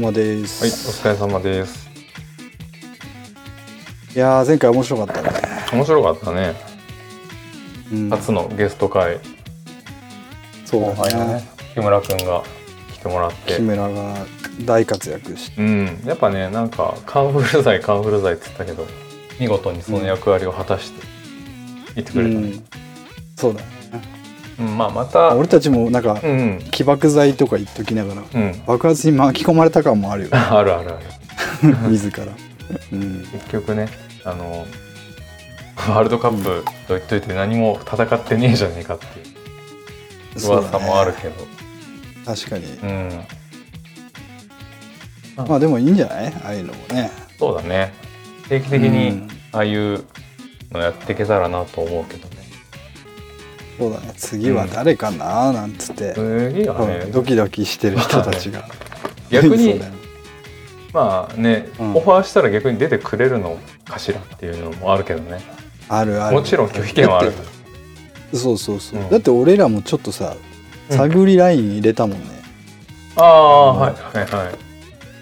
[0.00, 0.62] 様です。
[0.62, 1.90] はい、お疲れ様です。
[4.16, 5.30] いやー前回面白かったね。
[5.72, 6.54] 面白かったね。
[7.92, 9.20] うん、初のゲスト会、
[10.64, 12.42] そうだね木村くんが
[12.92, 13.62] 来てもらって木。
[13.62, 14.14] 村が
[14.64, 18.86] 大活躍して、うん、やっぱね、なんかカンフル剤カンフル剤って言ったけど、
[19.38, 22.46] 見事にその役割を果たしていってくれたね。
[22.48, 22.64] うん、
[23.36, 23.79] そうだね。
[24.60, 30.98] うん、まあまた、俺たちもなんかうんうん、起爆剤とか言っときながらうん、爆発に巻き込まれた感もあるよあるあるある。
[31.90, 32.24] 自ら。
[32.92, 33.88] うん、結局ね、
[34.24, 34.66] あの。
[35.88, 39.22] ワールドカップと言っといて何も戦ってねえじゃねえかってい
[40.44, 41.18] う噂もあるね。
[41.22, 41.34] けど、
[42.26, 42.66] 確かに。
[42.66, 43.20] うん、
[45.48, 46.34] まあでもいいんじゃない？
[46.44, 47.10] ああいうのもね。
[47.38, 47.94] そうだね
[48.50, 50.04] 定期的うにんああいう
[50.72, 52.29] のやっていけたらなと思うけどね
[53.80, 54.12] そうだね。
[54.16, 55.52] 次は誰かな？
[55.52, 57.02] なんつって、次はね。
[57.06, 57.12] うん。
[57.12, 58.68] ドキドキしてる人たちが。
[59.30, 59.92] 逆そうにだよ
[60.92, 61.96] まあね、うん。
[61.96, 65.40] オファーしたら逆に出てくれるのかしらっていうのもあるけどね。
[65.88, 66.36] あるある。
[66.36, 67.32] もちろん拒否権はある。
[68.34, 69.08] そうそうそう、うん。
[69.08, 70.36] だって俺らもちょっとさ
[70.90, 70.96] うん。
[70.96, 72.24] 探りライン入れたもんね、
[73.16, 74.54] ああはいはいはい。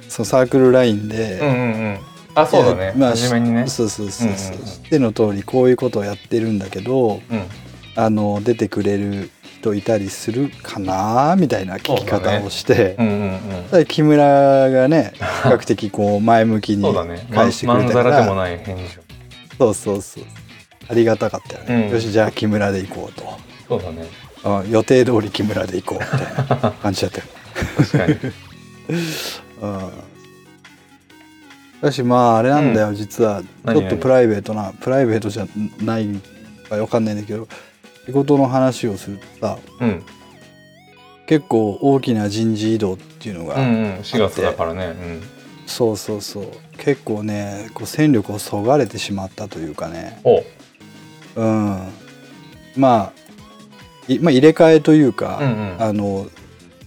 [0.09, 1.57] そのサークルラインで、うんうんう
[1.91, 1.99] ん。
[2.35, 2.93] あそうだね。
[2.97, 3.67] まあ初めにね。
[3.67, 7.43] そうそうそうそう、うんうんうん知っての通りこういうことをやってるんだけどうん
[7.99, 13.23] あの出てくれる人いたりするかなみたいな聞き方をして、うんうん
[13.73, 16.85] うん木村がね 比較的こう前向きに
[17.35, 18.11] 返してくれたから。
[18.11, 18.83] らでもない返事
[19.59, 20.25] そうをそうそう。
[20.89, 23.39] ありがたかったよね、うんよしじゃあ木村で行こうと。
[23.69, 24.07] そうだね。
[24.45, 27.25] うん予定通り木村で行こうみたいな感じだったよ。
[27.79, 28.33] 確かに。
[29.61, 29.91] うん。
[31.83, 33.43] だしまああれなんだよ、実は。
[33.43, 35.49] ち何ょっとプライベートなプライベートじゃ
[35.83, 36.07] ない
[36.69, 37.49] かわかんないんだけど
[38.09, 40.03] 仕事の話をするとさうん。
[41.27, 43.95] 結構大きな人事異動っていうのが、うんうん。
[43.97, 44.87] 4月だからね。
[44.87, 45.23] うん。
[45.67, 46.47] そうそうそう。
[46.79, 50.23] 結構ねこう戦力をそがれてしまったというかね。
[50.25, 50.43] お。
[51.37, 51.89] うん。
[52.79, 53.13] まあ
[54.11, 55.83] いまあ入れ替えというか、うんうん。
[55.83, 56.27] あの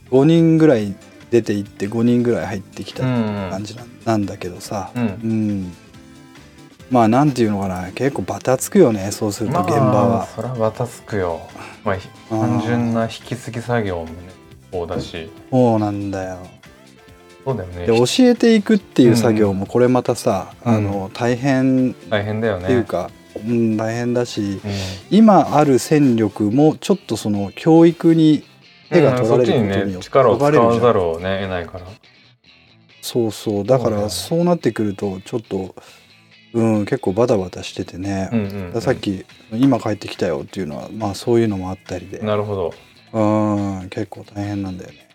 [0.10, 0.96] 5人ぐらい
[1.30, 5.04] 出ていって5人ぐらい入ってきた感じななんだけどさ、うん。
[5.04, 5.74] うん
[6.92, 7.92] まあなんていうのかな。
[7.94, 11.40] 結構バタつくよねそうすると現場まあは、それはバタつくよ。
[11.86, 11.98] まあ
[12.30, 14.12] 単純な引き継ぎ作業もね
[14.72, 15.30] そうだし。
[15.50, 16.38] そうなんだよ。
[17.46, 17.88] そうだよね。
[17.88, 20.74] で教えていくっていう作業もこれまたさ、うん。
[20.76, 22.68] あの大変っ大変だよね。
[22.68, 24.72] ていうか、うん、大変だしうん。
[25.10, 28.44] 今ある戦力もちょっとその教育に
[28.90, 31.86] 手が取られることによってうんね力ざるをね得ないから。
[33.02, 33.64] そうそう。
[33.64, 35.74] だからそうなってくるとちょっと
[36.54, 38.82] うん結構バタバタしててね、うんうんうん。
[38.82, 42.20] さっき今帰ってきたよっていうのはまあそういうのもあったりで。
[42.20, 42.74] なるほど。
[43.14, 45.10] うん結構大変なんだよね。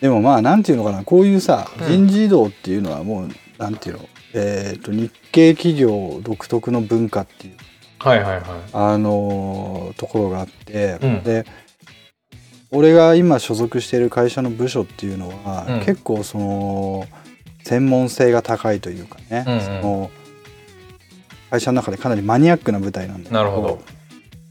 [0.00, 1.86] でもまあなんていうのかなこういうさうん。
[1.86, 3.28] 人事異動っていうのはもう
[3.58, 7.54] なんていうのえっ、と日系企業独特の文化っていう
[7.98, 8.42] はいはいはい。
[8.72, 11.22] あのーところがあって、うん。
[11.22, 11.44] で
[12.70, 15.80] 俺が今所属している会社の部署っていうのは、うん。
[15.80, 17.06] 結構その
[17.68, 19.60] 専門性が高いというかね、うんうん。
[19.60, 20.10] その
[21.50, 23.78] 会社の中でかなりマニアックな舞台なんだけどなるほど。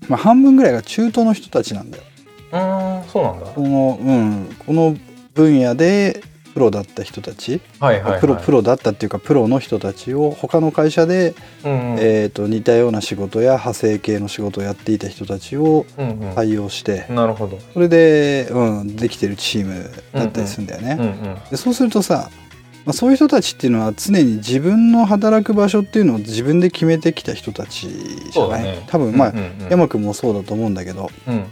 [0.08, 2.04] まあ、半分ぐらいが中東の人たちなんだよ。
[2.52, 3.48] うーんそうなんだ。
[3.48, 4.96] この,、うん、この
[5.34, 6.22] 分野で
[6.54, 8.22] プロだった人たち、はいはいはい。
[8.22, 11.34] プロプロだったっていうかプロの人たちを他の会社で、
[11.66, 12.00] うんうん。
[12.00, 16.32] えー、と似たような仕事や派生系の仕事をやっていた人たちをうんうん。
[16.34, 17.60] 採用して、なるほど。
[17.74, 20.98] それで、うん、できてるチームだったりするんだよね。
[21.00, 21.38] うんうん。
[21.50, 22.30] でそうするとさ、
[22.88, 27.90] まあ、そういう人たちっていうのは常に自分の働く場所っていうのを自分で決めてきた人たち
[28.32, 28.86] じゃない、ね。
[28.88, 29.70] 多分まあ、うんうんうん。
[29.70, 31.12] 山君もそうだと思うんだけど。
[31.28, 31.44] うん。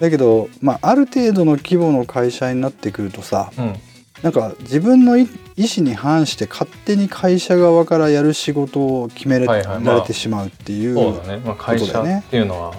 [0.00, 3.74] だけど、まあ、ある程度の規模の会社になってくるとさうん。
[4.22, 9.62] なんか自分の意意思に反して勝手に会社側からやる仕事を決められ
[10.06, 11.42] てしまうっていう、そうだね。
[11.44, 12.74] まあ会社っていうのは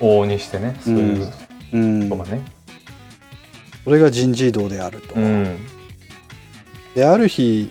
[0.00, 0.78] 往々にしてね。
[0.80, 1.32] そういう
[1.74, 2.08] うん。
[2.08, 2.40] ことがね。
[3.84, 5.16] それが人事異動であると。
[5.16, 5.58] うん
[6.94, 7.70] である日、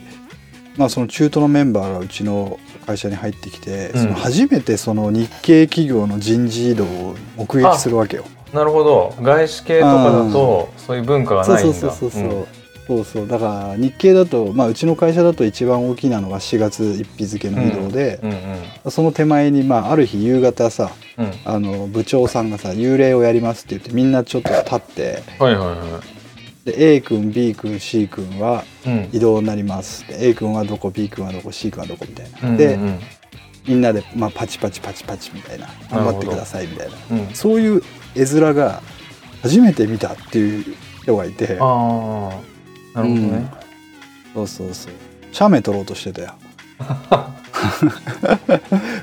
[0.77, 4.01] まあ、その中途のメンバーがうちの会社に入ってきて、うん。
[4.01, 8.25] その初めてその日系企業の人事異動を目撃するわけよ。
[8.53, 9.15] なるほど。
[9.21, 11.73] 外資系とかだとそういう文化がないんだ。
[11.73, 12.41] そうそうそうそう、う。
[12.41, 12.45] ん。
[12.87, 13.27] そうそう。
[13.27, 21.31] だから日系だと、まあ、うちの会社だと一番大きなのが4月1日付の移動で、うんうんその手前に、まあ、ある日夕方さうん。
[21.45, 26.01] あの部長さんがさ幽霊をやりますって言ってみんなちょっと立ってはいはいは
[26.65, 29.09] で A 君 B 君 C 君はうん。
[29.11, 30.07] 移動になります。
[30.07, 32.99] で A 君はどこ B 君はどこ C 君はどこみたいな、うんでうんうん。
[33.67, 35.67] みんなで、まあ、パチパチパチパチみたいな。
[35.91, 36.95] 頑張ってくださいみたいな。
[37.11, 37.33] うん。
[37.33, 37.81] そういう
[38.15, 38.81] 絵面が
[39.41, 41.57] 初めて見たっていう人がいて。
[41.59, 42.29] あ
[42.93, 43.51] なるほどね、
[44.33, 44.93] そうそうそう。
[45.31, 46.33] 写メ撮ろうとしてたよ。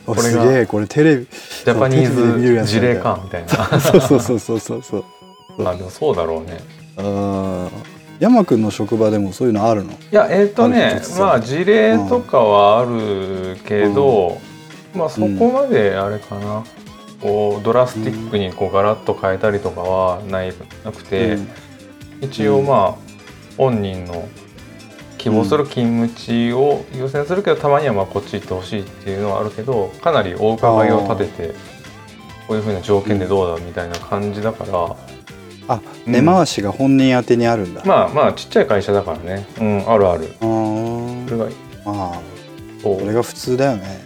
[0.07, 0.67] お これがすげえ。
[0.67, 3.49] これテレビジャパニーズ事例かみたいな。
[3.81, 4.83] そうそうそうそうそう。
[4.83, 5.05] そう
[5.67, 6.61] あでもそうだろうね
[6.99, 7.99] あー。
[8.21, 9.93] 山くんの職場でもそういうのあるの？
[9.93, 14.41] いやえっ、とあねまあ事例とかはあるけど、
[14.93, 16.65] まあそこまであれかな、
[17.23, 20.53] こうドラスティックにこうガラッと変えたりとかはない
[20.85, 21.49] なくて、うん。
[22.21, 22.95] 一応まあ
[23.57, 24.29] 本人の
[25.19, 31.55] 希望する勤務地を優先するけどたまにはまあこっち行ってほしいっていうのはあるけどかなりお伺いを立てて
[32.49, 34.97] こういうふうな条件でどうだみたいな感じだから、
[35.69, 39.47] あうん根回しが本人宛てにあるんだ、まあまあちっちゃい会社だからね。
[39.61, 40.35] うんあるある。
[40.41, 41.29] あー。
[41.29, 41.45] それが
[41.85, 42.21] まあ
[42.83, 44.01] そそれが普通だよね。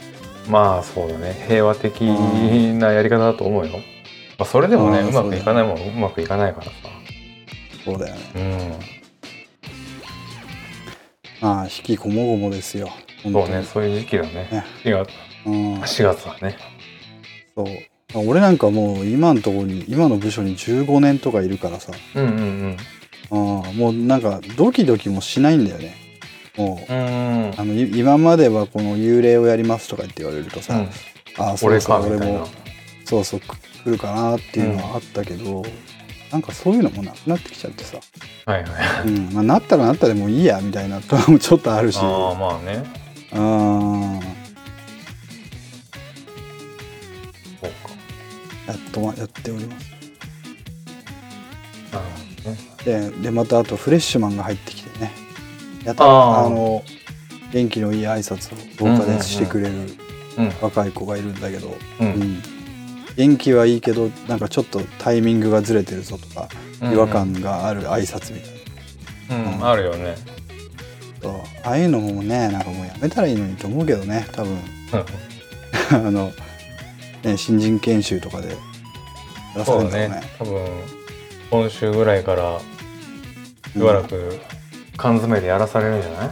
[0.49, 1.44] まあそうだね。
[1.49, 3.79] 平和的なやり方だと思うよ、
[4.38, 5.76] まあ、それでもねうまくいかないもん。
[5.76, 6.73] うまくいかないからさ。
[7.85, 8.81] そうだよね。
[11.41, 11.47] うん。
[11.49, 12.91] まあ引きこもごもですよ。
[13.23, 14.49] 本そうねそういう時期だね。
[14.50, 14.65] ね。
[14.85, 15.11] 4月。
[15.47, 15.75] うん。
[15.81, 16.56] 4月はね。
[17.55, 17.67] そう
[18.14, 21.93] 俺なんかもう今のところに今の部署に15年とかいるからさ。
[22.14, 22.37] うんうんう
[22.69, 22.76] ん。
[23.31, 25.94] あーもうなんかドキドキもしないんだよね。
[26.56, 30.91] もううんあのい今まではこの幽霊をやりますとかって言われるとさ、うん。
[31.38, 32.41] ああそうかみたいな。
[32.41, 32.49] も
[33.05, 35.65] そうそうく来るかなっていうのはあったけど、
[36.31, 37.99] なんかそういうのもなくなってきちゃってさ、
[38.47, 38.69] はいは
[39.05, 39.08] い。
[39.08, 39.32] うん。
[39.32, 41.99] まあ、なったらなったでもいいやみたいなとかもちょっとあるし。
[42.00, 42.85] ああまあね。
[43.32, 44.42] あー
[48.67, 49.93] やっとまやっております。
[52.85, 55.12] ででまたあとフレッシュマンが入ってきてね。
[55.85, 56.47] やたあらー。
[56.47, 56.82] あの
[57.53, 59.75] 元気のいい挨拶を廊下でしてくれる
[60.38, 62.09] うん若い子がいるんだけど、ううん。
[62.09, 62.43] ん
[63.17, 66.49] 元気はいいけどなんかちょっとタイミングがずれてるぞとか
[66.81, 68.49] 違和感がある挨拶みた
[69.35, 70.17] いな、うんあるよね。
[71.65, 74.53] ああいうのもねなんかもうやめたらいいのにと思うけどね多分。
[74.53, 74.61] うん。
[76.06, 76.32] あの、
[77.25, 78.57] ね、新人研修とかでや
[79.57, 80.09] らさるんだろうね。
[80.09, 80.67] ね多分
[81.51, 82.61] 今週ぐらいから
[83.73, 84.39] しばらく
[84.97, 86.31] 缶詰でやらされるんじゃない？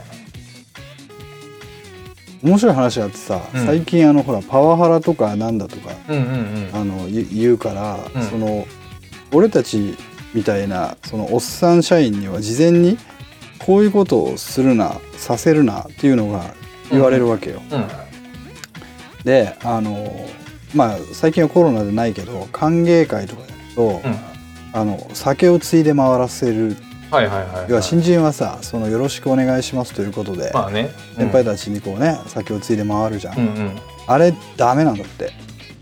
[2.43, 3.67] 面白い話があってさ、うん。
[3.67, 8.23] 最近あのほらパワハラとかなんだとかうんうんあの言言うから、うん。
[8.23, 8.67] その
[9.33, 9.97] 俺たち
[10.35, 12.97] みたいなそのおっさん社員には事前に
[13.59, 16.55] こういうことをするなさせるなっていうのが
[16.91, 17.61] 言われるわけよ。
[17.71, 17.85] うん。
[19.25, 20.11] であの
[20.75, 24.17] まあ最近はコロナでないけど歓迎会とかやると、うん。
[24.73, 26.77] あの酒をついで回らせる。
[27.11, 27.67] はいはいはいはい。
[27.69, 30.91] 要は新人はさそのよろしくお願いしますということで、まあね。
[31.17, 33.79] 先輩たちにこうね酒をついで回るじゃん、うんうん。
[34.07, 35.33] あれダメなんだって。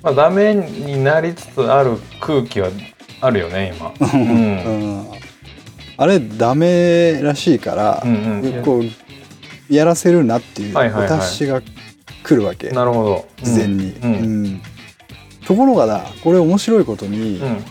[0.02, 2.70] まあダメになりつつある空気は
[3.20, 3.88] あるよね今。
[3.88, 5.00] ううん。
[5.00, 5.06] ん
[5.98, 8.62] あれダメらしいから、うんうん。
[8.62, 8.84] こう
[9.68, 11.10] やらせるなっていうはいはいはい。
[11.20, 13.28] 私が来るわけ、なるほど。
[13.42, 14.12] 事前に、うん。
[14.12, 14.16] う
[14.48, 14.62] ん
[15.48, 17.64] ところがだこれ面白いことに、うん。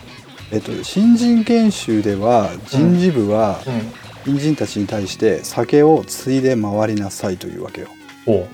[0.50, 4.08] えっと、新人研修では人事部はうん。
[4.24, 7.88] 新人たちに対して酒をついで回りなさいというわけよ。
[8.26, 8.46] おう。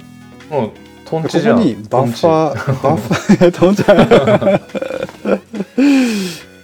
[0.51, 0.71] もう
[1.07, 1.59] トンでここチじゃん。
[1.59, 4.61] にバッファーバッファー 飛んじゃ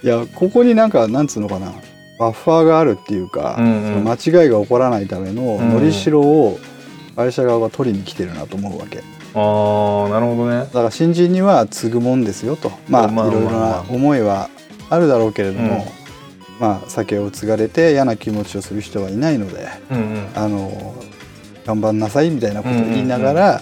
[0.03, 1.73] う いやここになんかなんつうのかな。
[2.19, 4.07] バッファーがあるっていうか、うんうん。
[4.07, 5.69] 間違いが起こらないためのうん。
[5.73, 6.59] のりしろを
[7.15, 8.97] 会社側が取りに来てるなと思うわけ。
[8.97, 10.67] だああなるほどね。
[10.71, 12.71] から新人には継ぐもんですよと。
[12.87, 14.49] まあいろいろな思いは
[14.89, 15.85] あるだろうけれども、
[16.59, 20.27] まあ酒を継がれて嫌な気持ちをする人はいないのでうんうん。
[20.35, 20.95] あの
[21.65, 23.61] 頑張んなさいみたいなことを言いながら、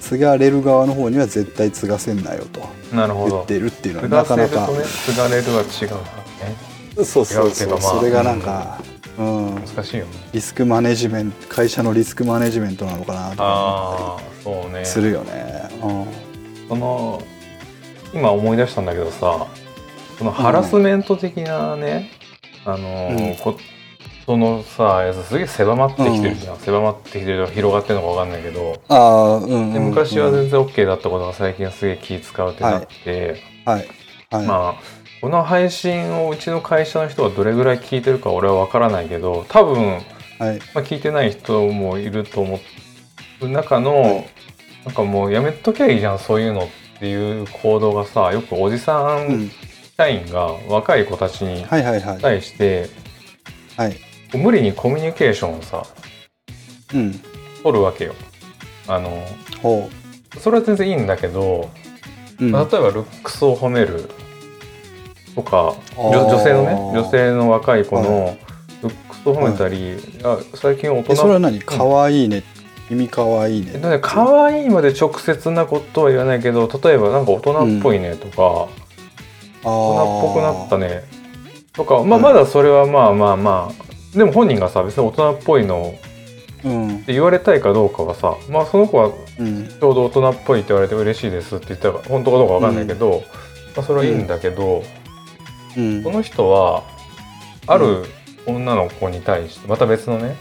[0.00, 2.60] 継がれる側の方には絶対継がせんなよと
[2.92, 4.68] 言ってるっていうのは継なかなか。
[5.06, 7.04] 継がれるは違うね。
[7.04, 10.10] そうそうそうそれがなんか、うん、難しいよね。
[10.32, 14.84] リスクマネジメント会社のリスクマネジメントなのかなとかそうね。
[14.84, 15.68] するよね。
[15.82, 16.06] うん。
[16.68, 17.22] その
[18.12, 19.46] 今思い出したんだけどさ
[20.18, 22.10] そのハラスメント的なね、
[22.64, 23.36] あのーうん。
[23.36, 23.56] こ
[24.26, 29.72] そのさやつすげえ狭まってきてるじゃん、狭まってきてる広がってるのかわかんないけど、ああ、うんうん。
[29.72, 29.84] でうん。
[29.90, 33.88] 昔は全然 OK だったことが最近はすげえ気使うってなって、はい。
[34.30, 40.02] はい、まあこの配信をうちの会社の人がどれぐらい聞いてるか俺は分からないけど多分、はい。
[40.74, 42.60] まあ、聞いてない人もいると思
[43.40, 44.28] う中の、はい。
[44.84, 49.50] なんかもうやめときゃいいじゃんそういうのっていう行動がさよくおじさうんん、
[49.96, 52.20] 社員が若い子たちにはいはいはい。
[52.20, 52.90] 対して、
[53.78, 53.96] はい。
[54.34, 55.86] 無理にコミュニケーションをさ
[56.92, 57.18] うん。
[57.62, 58.14] 取るわけよ。
[58.88, 59.26] あの
[59.62, 59.88] ほ
[60.38, 61.70] それは全然いいんだけど、
[62.40, 64.10] う、うん、例えばルックスを褒める
[65.34, 68.36] とか女女性のね女性の若い子の
[68.82, 72.42] ルックと褒めたり、あ最近大えそれは人何可愛いね。
[72.88, 73.72] 君可愛いね。
[73.74, 78.68] えっとね可愛いまで直接なことは言わないけど例えばなんか大人っぽいねとか、
[79.62, 80.88] 大人っぽくなったね。
[80.88, 81.04] ね
[81.72, 85.94] とか、まあ、はいまだそれはまあまあまあでも本人がさ別に大人っぽいの
[86.64, 86.96] うん。
[86.96, 89.66] って言われたいかどうかはさまあその子はうん。
[89.66, 93.24] ちょうど大人っぽいって言われて嬉しいですって言ったら本当かどうかわかんないけど、
[93.74, 94.84] まあ、それはいいんだけど、
[95.76, 96.02] うん。
[96.02, 96.84] その人は
[97.66, 98.04] ある
[98.46, 100.36] 女の子に対してまた別のね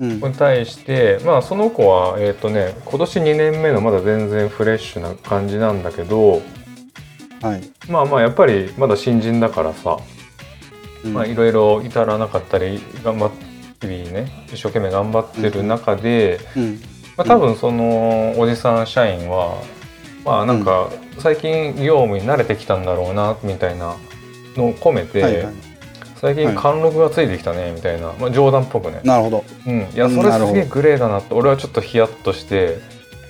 [0.00, 0.20] うん。
[0.20, 6.42] 子に対してまあその子はえっ、とね今年2年目のまだ全然フレッシュな感じなんだけど
[7.42, 7.90] はい。
[7.90, 9.98] まあまあやっぱりまだ新人だからさ
[11.04, 13.30] いろいろ至らなかったり頑張
[13.80, 16.80] 日々ね一生懸命頑張ってる中で、うん。
[17.16, 19.60] まあ、多分そのおじさん社員は
[20.24, 23.96] まあなんか最近業務に慣れてきたんだろうなみたいな
[24.58, 25.54] のを込めて、はいはい。
[26.20, 29.44] 最近貫禄がついてきたねみたいな、まあ、冗談っぽくね、なるほど。
[29.66, 32.80] うん、いやそれすげえグレーだなって俺はちょっとヒヤッとして。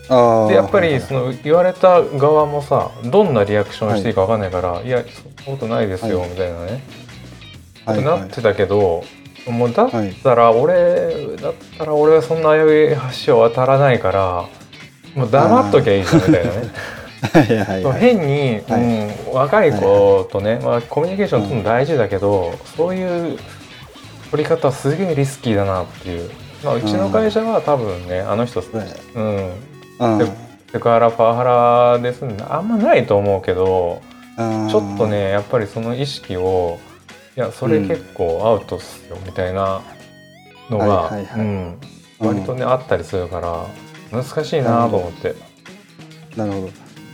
[0.09, 0.15] で
[0.55, 6.31] やっぱりその言われた側もさどんなリアクションしていいか分かんないから「い、やそんなことないですよ」はい。
[6.31, 6.83] みたいなね、
[7.85, 9.05] はいなってたけど
[9.47, 10.15] もうだっはい。
[10.15, 14.49] たら俺だったら俺はそんな危うい橋を渡らないから
[15.15, 16.47] もう黙っときゃいいじゃんみたいなね。
[16.47, 23.39] はいはいはい変に、はいうん、若い子とね、まあ、コミュニケーション取るの大事だけど、そういう
[24.31, 26.31] 取り方はすげえリスキーだなっていう、
[26.65, 29.53] まあ、うちの会社は多分ねあの人、うん、
[30.73, 34.03] セクハラパワハラですんであんまないと思うけど
[34.37, 36.79] ちょっとねやっぱりその意識を
[37.37, 39.81] いやそれ結構アウトっすよみたいな
[40.71, 41.41] のが、はいはいはい。
[41.41, 41.81] うん、
[42.19, 43.67] 割とね、あったりするから
[44.11, 45.35] 難しいなと思って。
[46.37, 46.71] なるほど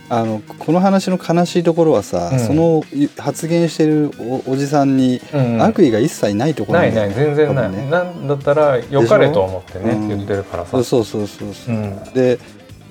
[0.07, 2.39] あのこの話の悲しいところはさ、うん。
[2.39, 2.83] その
[3.17, 5.61] 発言してるおおじさんにうん。
[5.61, 7.89] 悪意が一切ないところないない全然ない、ね。
[7.89, 10.07] なんだったら良かれと思ってね、うん。
[10.09, 10.71] 言ってるからさ。
[10.71, 11.53] そうそうそうそう。
[11.53, 12.03] そうう、ん。
[12.13, 12.39] で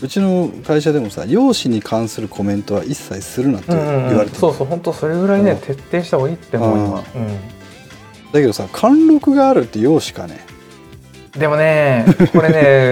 [0.02, 4.16] うちの会社でもさ容姿に関するコメントは一切するなってうん言うんうん。
[4.18, 5.58] われてる、そうそう本当それぐらいね、うん。
[5.58, 7.04] 徹底した方がいいって思う今、
[8.32, 10.40] だけどさ貫禄があるって容姿かね。
[11.34, 12.48] うん、でもねこれ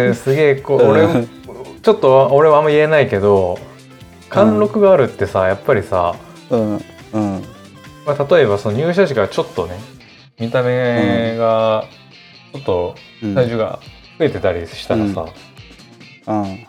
[0.09, 1.29] ね すげえこう俺うん。
[1.83, 3.59] ちょっと俺はあんま言えないけど
[4.33, 6.17] 貫禄があるってさやっぱりさ、
[6.51, 6.83] うんうん。
[8.07, 9.79] まあ、例えばその入社時からちょっとね
[10.39, 11.85] 見た目が
[12.53, 13.35] ちょっとうん。
[13.35, 13.79] 体重が
[14.19, 15.27] 増えてたりしたらさ、
[16.27, 16.67] うん。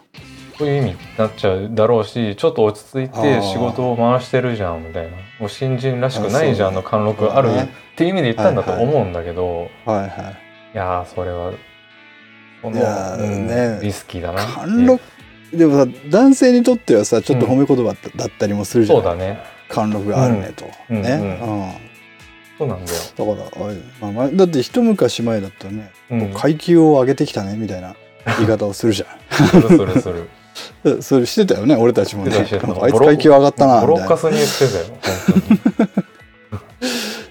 [0.58, 3.42] そういう意味になっちゃうだろうしちょっと落ち着いあてー。
[3.42, 5.18] 仕事を回してるじゃんみたいな。
[5.40, 7.52] もう新人らしくないじゃんの貫禄があるっ
[7.96, 10.78] ていう意味で言ったんだと思うんだけど、いはいはい。
[10.78, 11.52] やーそれは
[12.62, 12.80] この
[13.18, 13.80] ね。
[13.82, 15.02] リスキーだな貫禄
[15.54, 19.40] でもさ男性にとってはさちょっと褒め言葉だったりもするじゃん、そうだね。
[19.70, 21.02] 貫禄があるねと、うん。
[21.02, 21.94] ね、ううん。
[22.58, 23.00] そうなんだよ、
[23.38, 27.96] だからあれまあまあだって一昔前だったらね、うん、階級を上げてきたねみたいな
[28.38, 30.30] 言い方をするじゃするするする。
[31.02, 32.38] それしてたよね俺たちもね。
[32.38, 32.42] あ
[32.88, 34.18] いつ階級上がったなみたいな。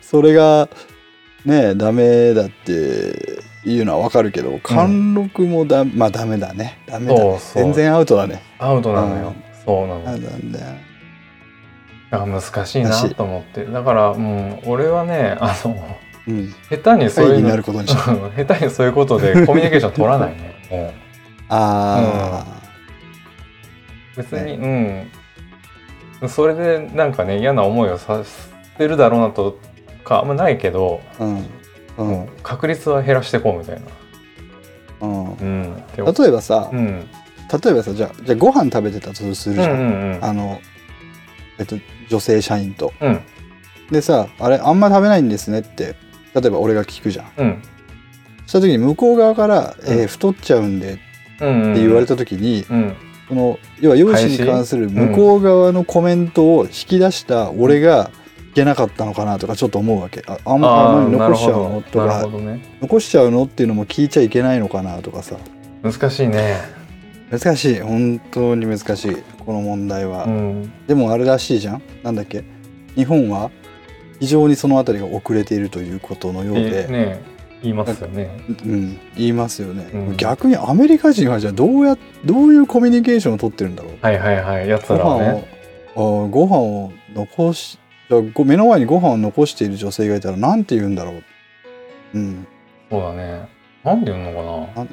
[0.02, 0.68] それが
[1.44, 6.78] ねダメだっていうのはわかるけど貫禄もだ、まあダメだね。
[6.86, 7.38] ダメだね。
[7.54, 8.42] 全然アウトだね。
[8.58, 9.34] アウトなのよ、うん。
[9.64, 10.00] そうなの。
[10.00, 10.76] なんだよ
[12.10, 13.64] だから難しいなと思って。
[13.64, 16.54] だからもう俺はねあのうん。
[16.68, 20.54] 下手にそういうのなること下手にそういうことで コミュニケーション取らないね。
[20.70, 20.90] も う
[21.48, 22.44] あ
[24.16, 24.54] 別に、
[26.22, 26.28] うん。
[26.28, 28.22] それでなんかね嫌な思いをさ
[28.76, 29.58] せるだろうなと
[30.04, 31.46] かあんまないけど、あうん
[31.98, 32.06] うん。
[32.08, 33.82] もう確率は減らしていこうみたいな。
[35.00, 35.32] うん。
[35.34, 37.08] うん、例えばさ、うん。
[37.62, 40.60] 例えばさじゃあじゃあご飯食べてたとするじゃん、うんうんあの
[41.58, 41.76] えっと
[42.08, 42.92] 女性社員と。
[43.00, 43.20] うん。
[43.90, 45.96] でさあれあんま食べないんですねって
[46.34, 47.32] 例えば俺が聞くじゃん。
[47.36, 47.62] うん。
[48.46, 50.00] した時に向こう側から「うん。
[50.00, 50.96] えー太っちゃうんで」っ
[51.38, 52.94] てうん言われた時に、うん。
[53.28, 58.21] その要は容姿に関する向こう側のコメントを引き出した俺がい
[58.54, 60.22] けなかったのかなとかちょっと思うわけ。
[60.26, 62.78] ああんまり残しちゃうのとかね。
[62.80, 65.36] 残しちゃうのっていうのも聞いちゃいけないのかなとかさ。
[65.82, 66.56] 難しいね。
[67.30, 67.80] 難しい。
[67.80, 69.16] 本当に難しい。
[69.44, 70.72] この問題は、うん。
[70.86, 71.82] でもあれらしいじゃん。
[72.02, 72.44] なんだっけ。
[72.94, 73.50] 日本は
[74.20, 77.22] 非常にそのあたりが遅れているということのようで、えね
[77.62, 78.44] 言いますよね。
[78.64, 80.16] うん、言いますよね、うん。
[80.16, 83.98] 逆にアメリカ人はじゃあどうやどういうコミュニケーションを取ってるんだろう。
[84.00, 84.68] はいはいはい。
[84.68, 85.48] やつご飯らはを、ね
[85.94, 87.78] ご飯を残し
[88.20, 91.22] 目の前にご飯を残している女性がいたらなんて言うんだろう。
[92.14, 92.46] うん。
[92.90, 93.48] そうだね。
[93.84, 94.86] なんで言うのかな。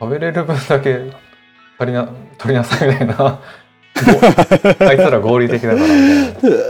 [0.00, 1.10] 食べれる分だけ
[1.78, 3.40] 足りな取りなさいみたいな
[4.78, 5.80] ごあいつら合理的だか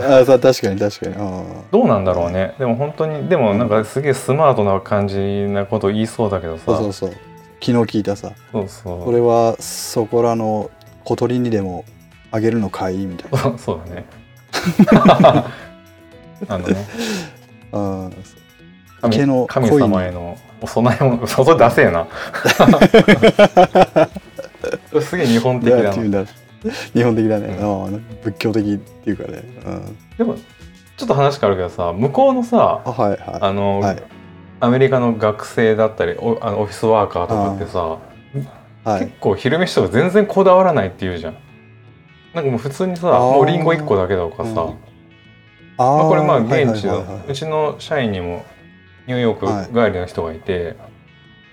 [0.07, 1.15] ら あさ確かに確かに。
[1.17, 2.53] あどうなんだろうね。
[2.59, 6.63] でも本当にでもなんかすげえスマートな感じなこと言いそうだけどさ。
[6.65, 7.09] そうそうそう。
[7.61, 8.31] 昨日聞いたさ。
[8.51, 9.03] そうそう。
[9.03, 10.69] これはそこらの
[11.03, 11.83] 小鳥にでも
[12.31, 12.97] あげるのかい？
[12.97, 13.57] みたいな。
[13.57, 14.05] そうだね
[16.47, 16.87] あのね。
[17.71, 18.09] あ
[19.01, 22.07] 神池の神様へのお供え物そこ出せえな。
[25.01, 25.91] すげえ日本的だな。
[26.93, 27.89] 日本的だね、ああ
[28.23, 30.35] 仏教的っていうかね、うん、でも
[30.97, 34.03] ちょっと話変わるけどさ向こうのさあはいはあの、はい。
[34.61, 37.99] アメリカの学生だったりおあのオフィスワーカーとかってさ、
[38.85, 38.89] い。
[38.89, 39.05] はい。
[39.05, 41.37] 結構昼飯とか全然こだわらないって言うじゃん
[42.35, 43.33] なんかもう普通にさあー。
[43.33, 44.55] もうリンゴ1個だけとかさ、うん。
[44.55, 44.65] ま
[45.77, 47.15] ああ、これまあはい現地の、はいはい。
[47.15, 48.45] はいうちの社員にも
[49.07, 50.75] ニューヨーク帰りの人がいて、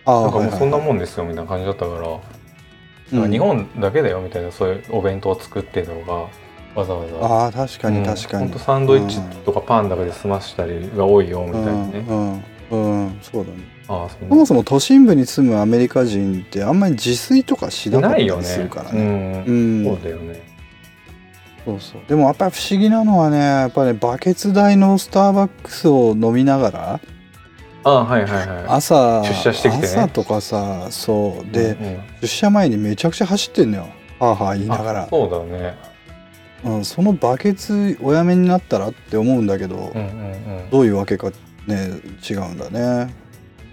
[0.05, 1.95] あなんかもうそんなもん、んですよみたいな感じだったか
[3.13, 6.13] ら、う日本だけだよみたいなそういうお弁当を作ってとか
[6.75, 7.27] わざわざ。
[7.27, 13.59] ああ確かに確かに、ほんとサンドイッチとかパンだけで済ましたりが多いよみたいなね、うんうん、うん、そうだね。
[13.89, 18.45] ああそんそもそも都心部に住むアメリカ人ってあんまり自炊とかしなかったりないよね。
[18.45, 19.01] するからうね。
[19.03, 19.45] ん。
[19.45, 20.52] うん、そうだよね
[21.65, 22.01] そうそう。
[22.09, 27.01] でもやっぱり不思議なのはねやっぱり、ね、バケツ大のスターバックスを飲みながら
[27.85, 28.65] ああはいはいはい。
[28.69, 29.89] 朝出社してきてね。
[29.89, 31.53] 朝とかさそう。
[31.53, 32.01] で、うんうん。
[32.21, 33.89] 出社前にめちゃくちゃ走ってんのよ。
[34.19, 35.03] はあはあ言いながら。
[35.05, 35.77] あそうだね。
[36.65, 40.71] うん、そのバケツおやめになったらって思うんだけど、うんうんうん。
[40.71, 41.31] どういうわけか
[41.67, 42.81] ね違うんだね。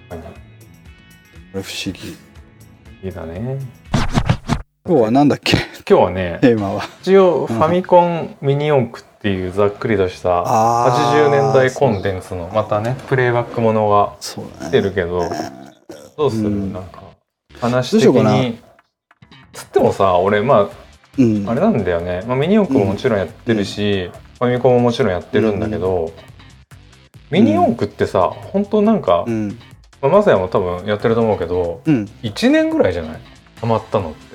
[0.10, 0.19] はい
[1.52, 2.17] これ不思議。
[3.04, 3.60] いいだね
[4.89, 5.56] 今日はなんだっけ？
[5.88, 6.82] 今日はねテーマは。
[7.04, 14.15] 一応ファミコンミニ四駆っていうざっくりとしたあー80年代コンテンツのまたねプレイバックものが
[14.65, 15.30] 来てるけど
[16.17, 16.47] どうする？
[16.47, 16.73] うん。
[16.73, 17.04] なんか
[17.62, 18.58] 話的に
[19.54, 20.71] つってもさ俺ま
[21.19, 21.47] うん。
[21.47, 26.12] ああれなんだよね、まあ、ミニ四駆ももちろんやってるし、ファミコンももちろんやってるんだけど、
[27.30, 29.49] ミニ四駆ってさ本当なんか、うん。
[30.02, 32.06] まあ、マサヤも多分やってると思うけどうん。
[32.23, 33.19] 1年ぐらいじゃない？
[33.62, 34.29] ハマったのって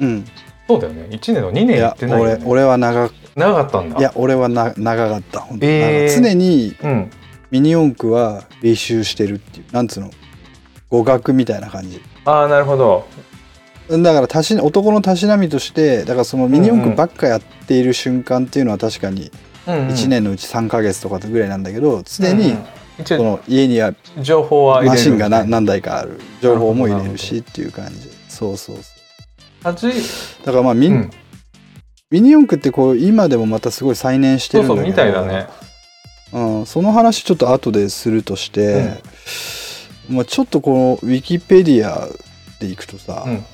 [0.00, 0.24] うん。
[0.66, 1.06] そうだよね。
[1.10, 2.42] 1年の2年いややってないよね。
[2.44, 3.98] 俺俺は長長かったんだ。
[3.98, 6.22] いや俺はな長かった本当に、えー。
[6.22, 7.10] 常にうん。
[7.50, 10.10] ミニ四駆は履修してるっていうなんつうの？
[10.90, 12.02] 語学みたいな感じ。
[12.24, 13.06] ああなるほど。
[13.90, 19.30] だからたし男のたしなみとしてだからそのミニ四駆ばっかやっている瞬間っていうのは確かに
[19.64, 22.58] 1年のうち3ヶ月とかぐらいなんだけど常にこ
[23.16, 26.20] の家には情報はマシンがな何台かある。
[26.42, 28.10] 情報も入れるしっていう感じ。
[28.28, 28.84] そうそうそう。
[28.84, 28.97] 味
[30.44, 31.10] だからまあミ,、うん。
[32.10, 35.12] ミニ四駆ってこう今でもまたすごい再燃してそうそうるんだけど。
[35.12, 35.48] みたいだね。
[36.32, 39.02] うん、その話ちょっと後でするとして、
[40.10, 42.06] まあ、ちょっとこのウィキペディア
[42.60, 43.44] でいくとさ、うん。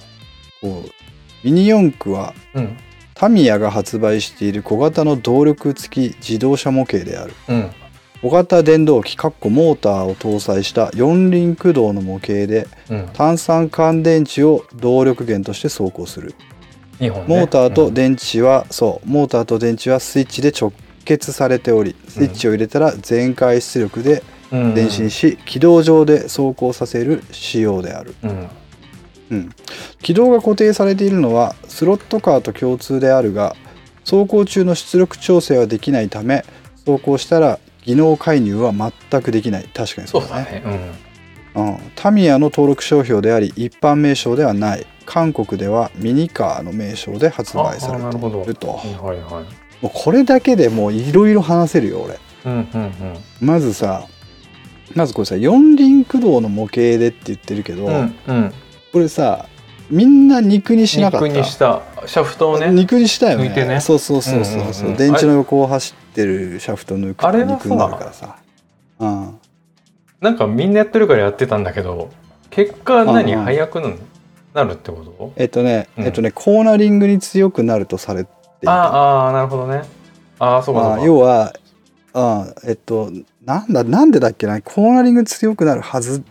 [0.61, 0.91] こう
[1.45, 2.77] ミニ四駆はうん。
[3.15, 7.33] タミヤが発売している小型の動力付き自動車模型である。
[7.49, 7.71] うん
[8.25, 13.09] 小型電動機かっこモーターを搭載した四輪駆動の模型でうん。
[13.13, 16.35] 単酸乾電池を動力源として走行する。
[17.01, 17.11] ね。
[17.11, 20.73] モーターとうん電池は、そうモーターと電池はスイッチで直
[21.05, 24.75] 結されておりスイッチを入れたら全開出力でうん。
[24.75, 28.49] 電子し軌道上で走行させる仕様である、うん。
[29.33, 29.51] うん、
[30.01, 33.55] 軌道が固定されているのはスロットカーと共通であるが
[34.01, 36.43] 走行中の出力調整はできないため
[36.87, 39.69] 走行したら技能介入は全くできない。
[39.73, 40.63] 確かにそそううだね。
[40.65, 40.91] だね。
[41.55, 44.87] うん、タミヤの登録商標であり一般名称ではない。
[45.07, 48.43] 韓国ではミニカーの名称で発売されてああなるほど。
[48.43, 49.45] いるとうんはいはい。
[49.83, 52.19] もうこれだけでもういろいろ話せるよ俺。
[52.47, 53.19] うんうんうん。
[53.41, 54.07] まずさ
[54.95, 58.53] まずこれさ四輪駆動の模型でって言ってるけど、うんうん。
[58.93, 59.47] これさ
[59.91, 61.27] みんな肉にしなかった？
[61.29, 61.83] 肉にした。
[62.07, 62.71] シャフトをね。
[62.71, 63.51] 肉にしたよね。
[63.51, 63.81] ね。
[63.81, 64.97] そうそうそうそうそう,、うんうんうん。
[64.97, 67.39] 電池の横を走ってるシャフト抜くとあな
[67.89, 68.37] るからさ。
[69.01, 69.39] うん。
[70.21, 72.11] なんかみんなやってるからやってたんだけど
[72.51, 73.45] 結果何うんうん。
[73.47, 73.81] 速く
[74.55, 75.33] なるってこと？
[75.35, 76.05] えっとね、うん。
[76.05, 78.31] えっとねコーナリングに強くなるとされて
[78.63, 79.83] いたあーあーなるほどね。
[80.39, 81.53] ああそうかそうまあか要は
[82.15, 83.11] あえっと
[83.45, 86.23] なんだなんでだっけなコーナリング強くなるはずっ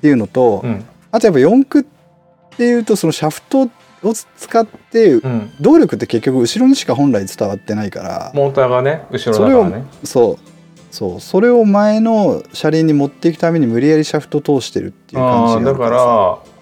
[0.00, 0.84] ていうのと、うん。
[1.10, 3.70] あとやっぱ四駆っていうとそのシャフト
[4.02, 5.52] を使ってうん。
[5.60, 8.32] 動力って結局後ろにしか本来伝わってないから。
[8.34, 9.86] モーターがね後ろだからね。
[10.04, 10.94] そう。
[10.94, 11.20] そう。
[11.20, 15.98] それを前の車輪に持っていくために無理やりシャフト通してるっていう感ああだから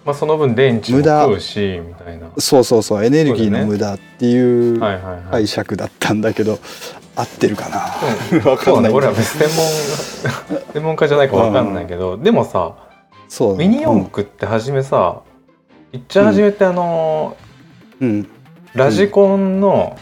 [0.04, 1.22] まあその分電池も無駄。
[1.24, 2.28] 食うしみたいな。
[2.38, 3.04] そうそうそう。
[3.04, 4.80] エネルギーの無駄っていう
[5.30, 6.58] 解釈だったんだけど
[7.16, 8.38] 合ってるかな？
[8.38, 8.44] うん。
[8.50, 8.82] わかんない。
[8.84, 8.88] ね。
[8.90, 12.72] 俺は別に専門 専門家じゃないかわかんないけどでもさ
[13.28, 13.56] そう。
[13.56, 15.22] ミニ四駆って初めさ
[15.92, 17.36] いっちゃ初めってあの
[18.00, 18.28] うん。
[18.74, 19.96] ラジコンの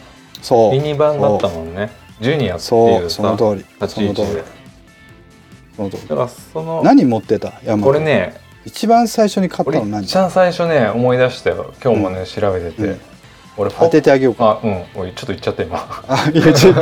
[0.73, 1.91] ミニ版だったもんね。
[2.21, 3.05] ジュニアっていそう。
[3.05, 3.11] う。
[3.11, 3.65] その通り。
[3.81, 4.45] 立ち位置で。
[5.77, 6.09] その通り。
[6.09, 7.61] だからその何持ってた？
[7.65, 10.05] 山これね一番最初に買った俺の何？
[10.05, 11.73] 一番最初ね思い出したよ。
[11.83, 13.01] 今日もね、調べてて、うん。
[13.57, 14.61] 俺当ててあげようか。
[14.63, 14.85] あうん。
[14.97, 16.05] おいちょっと言っちゃった今。
[16.09, 16.75] あいやちょっ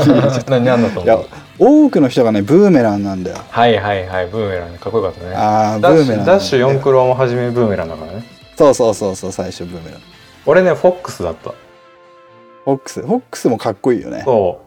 [0.48, 1.16] 何何だといや
[1.58, 3.36] 思う多くの人がねブーメランなんだよ。
[3.50, 5.34] はいはいはいブーメランかっこよかったね。
[5.34, 8.24] ああブダッシーメランュダッシュ4クロも初めブーメランだからね
[8.56, 10.00] そうそうそうそう最初ブーメラン。
[10.46, 11.50] 俺ねフォックスだった。
[11.50, 13.00] フォックス？
[13.02, 14.22] フォックスもかっこいいよね。
[14.24, 14.60] そ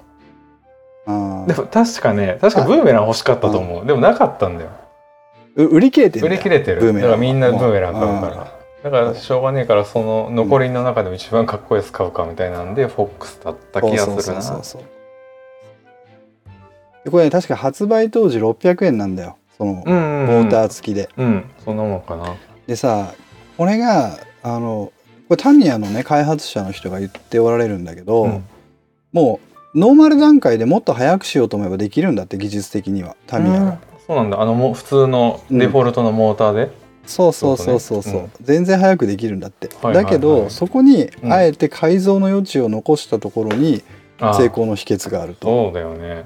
[1.08, 1.48] う。
[1.48, 3.86] でも確かね確かブーメラン欲しかったと思う。
[3.86, 4.71] でもなかったんだよ。
[5.56, 6.28] う売り切れてんだ。
[6.28, 6.82] 売より切れてる。
[6.82, 7.17] ブーメランは。
[7.17, 8.52] だからみんなブーメラン買うかもら
[8.84, 14.41] だからしょうがねえからその残りの中でも一番かっこいいやつ買うかみたいなんでフォックスだった気がするな。
[14.41, 14.80] そうそうそ
[17.06, 17.12] う。
[17.12, 19.38] これね確か発売当時600円なんだよ。
[19.58, 20.28] そのうんうんうん。
[20.43, 22.36] モーター付きで、うんそんなもんかな。
[22.67, 23.13] でさ
[23.58, 24.91] これがあの
[25.28, 28.46] これタミヤのね開発者の人が言っておられるんだけど、うん。
[29.12, 29.39] も
[29.74, 33.78] うノーマル段階でもっと早くしようと思えばできるんだって技術的にはタミヤが、うん。
[34.06, 34.41] そうなんだ。
[34.41, 36.72] あのもう普通のデフォルトのモーターで、
[37.06, 38.30] そうそうそうそうそう、そうだね。
[38.41, 43.84] 全然早くできるんだって、だけどそこにうんあえて改造の余地を残したところに
[44.20, 45.48] 成功の秘訣があると。
[45.48, 46.26] そうだよね。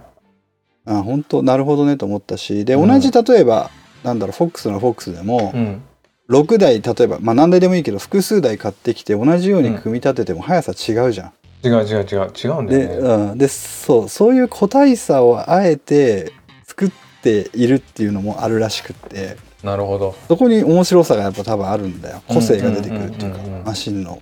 [0.86, 2.65] あ本当なるほどねと思ったし。
[2.65, 2.88] でうん。
[2.88, 3.70] 同じ例えば、
[4.04, 5.82] なんだろうフォックスのフォックスでも、うん
[6.30, 11.34] 6台例えば、まあ、何台でもいいけど複数台買ってきて同じように組み立てても速さ違うじゃん。
[11.63, 12.32] 違う違う違う。
[12.32, 13.32] 違うんだで,、よね。
[13.32, 16.32] うん、でそうそういう個体差をあえて
[16.65, 19.38] 作っているっていうのもあるらしくって。
[19.63, 20.15] なるほど。
[20.28, 22.22] そこに面白さがやっぱ多分あるんだよ。
[22.28, 24.22] 個性が出てくるっていうかマシンの。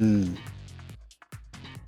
[0.00, 0.36] うん、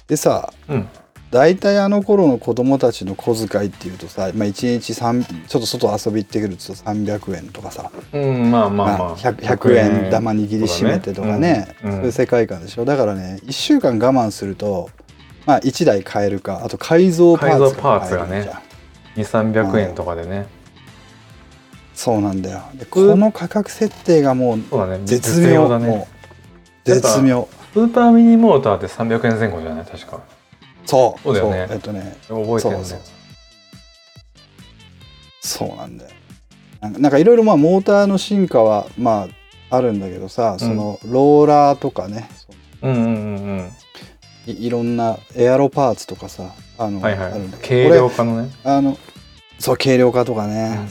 [0.06, 0.88] でさうん
[1.30, 11.76] 大体あの頃の子供たちの小遣いっていうとさ、まあ、1日3ちょっと外遊び行ってくると300円とかさ、うんまあまあままああ 100, 100円玉握りしめてとかね。
[11.82, 11.92] そうん。
[11.94, 12.84] そういう世界観でしょ。
[12.84, 14.90] だからね1週間我慢すると、
[15.46, 19.52] まあ、1台買えるかあと改造パーツ改造パーツがね買えるじゃん。
[19.52, 20.46] 2300円とかでね。
[21.94, 22.62] そうなんだよ。
[22.74, 24.60] でこの価格設定がもう
[25.04, 25.68] 絶妙。
[25.68, 26.08] だね。
[26.84, 27.46] 絶妙。
[27.72, 29.84] スーパーミニモーターって300円前後じゃない？
[29.84, 30.20] 確か
[30.90, 31.22] そう。
[31.22, 31.34] そう。
[31.34, 31.68] だよね。
[31.70, 32.16] えっとね。
[32.28, 32.98] 覚えてるねそうそう。
[35.42, 36.10] そうなんだよ。
[36.80, 39.28] なんかいろいろまあモーターの進化はま
[39.70, 42.28] ああるんだけどさ、そのローラーとかね。
[42.82, 43.72] うんうんうんうん。
[44.46, 47.32] いいろんなエアロパーツとかさあの、はいはい。
[47.32, 47.90] あるんだけど。
[47.90, 48.50] 軽量化のね。
[48.64, 48.96] あの
[49.58, 50.88] そう軽量化とかね、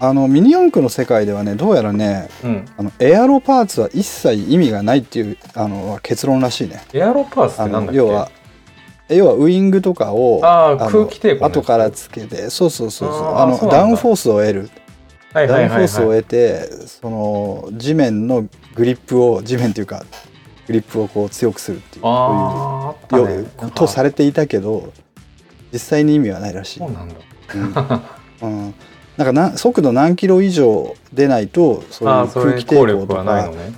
[0.00, 2.66] あのミニ四駆の世界ではねどうやらねうん。
[2.76, 6.82] あのエアロパーツは一切意味がないっていうあの結論らしいね。
[6.92, 7.98] エアロパーツっあてなんだっけ？
[7.98, 8.30] の要は
[9.08, 13.36] 要はウイングとかをあ空気抵抗後からつけてそうそうそうそう。
[13.36, 14.70] あのダウンフォースを得る。
[15.32, 15.78] はいダウンフォはい。
[15.78, 20.04] はいはいースを得てその地面のグリップを地面というか
[20.66, 23.70] グリップをこう強くするっていうあーあね。
[23.74, 24.92] とされていたけど
[25.72, 26.78] 実際に意味はないらしい。
[26.80, 27.14] そうなんだ。
[28.42, 28.48] うん。
[28.50, 28.74] うん。
[29.16, 33.72] なんかな速度何キロ以上出ないとそういう空気抵抗と効力はないかのね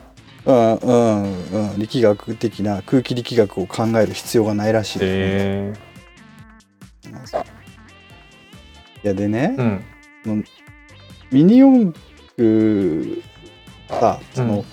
[0.50, 7.18] うんうんうん力学的な空気力学を考える必要がないらしいですね、へ
[9.04, 9.62] いやでねえ、
[10.28, 10.44] うん
[11.30, 11.92] ミニ四
[12.36, 13.22] 駆
[13.88, 14.64] さその、うん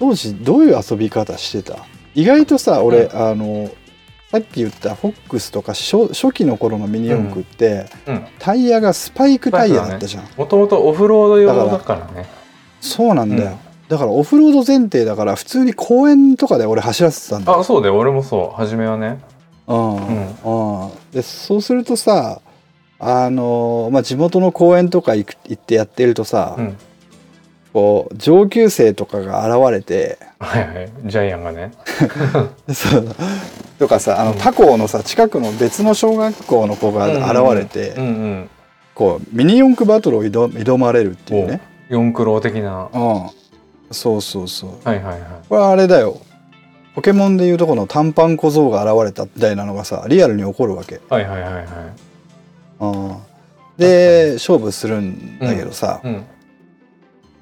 [0.00, 1.84] 当時どういう遊び方してた？
[2.14, 3.68] 意外とさ俺、うあの
[4.30, 8.24] さっき言ったフォックスとか初初期の頃のミニ四駆って、うん。
[8.38, 12.28] タイヤがスパイクタイヤだったじゃん、もともとオフロード用だからね。
[12.80, 17.60] そうなんだよ、だからオフロード前提だから普通に公園とかで俺走らせてたんだよ。
[17.60, 17.96] あそうだよ。
[17.96, 18.56] 俺もそう。
[18.56, 19.20] 初めはね。
[19.66, 19.96] うん。
[19.96, 20.84] うん。
[20.84, 20.90] うん。
[21.12, 22.40] でそうするとさ
[22.98, 26.76] あのまあ地元の公園とか行く行ってやってるとさ、うん。
[27.72, 30.92] こう上級生とかが現れてはいはい。
[31.06, 31.72] ジャイアンがね。
[32.72, 33.08] そう。
[33.78, 34.38] とかさあのうん。
[34.38, 38.50] 他校のさ近くの別の小学校の子が現れて、うんうん
[38.98, 42.88] こうミニ四駆バトルを挑挑まれるっていうね、四クロ的な。
[42.92, 43.30] うん、
[43.90, 44.70] そうそうそう。
[44.84, 45.48] はいはいはい。
[45.48, 46.20] これはあれだよ。
[46.94, 51.64] ポケモンでいうとこの短パン小僧が現れたみたいなのがさリアルに起こるわけ、はいはいはいはい。
[52.80, 53.16] うん、
[53.76, 56.26] で勝負するんだけどさ、うん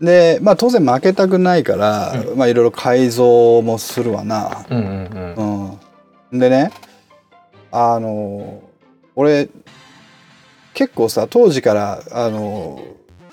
[0.00, 5.78] でまあ当然負けたくないから、うまあいろいろ改造もするわな、うんうんうん。
[6.32, 6.70] うん、でね
[7.72, 8.62] あの
[9.14, 9.48] 俺
[10.74, 12.82] 結構さ当時からあの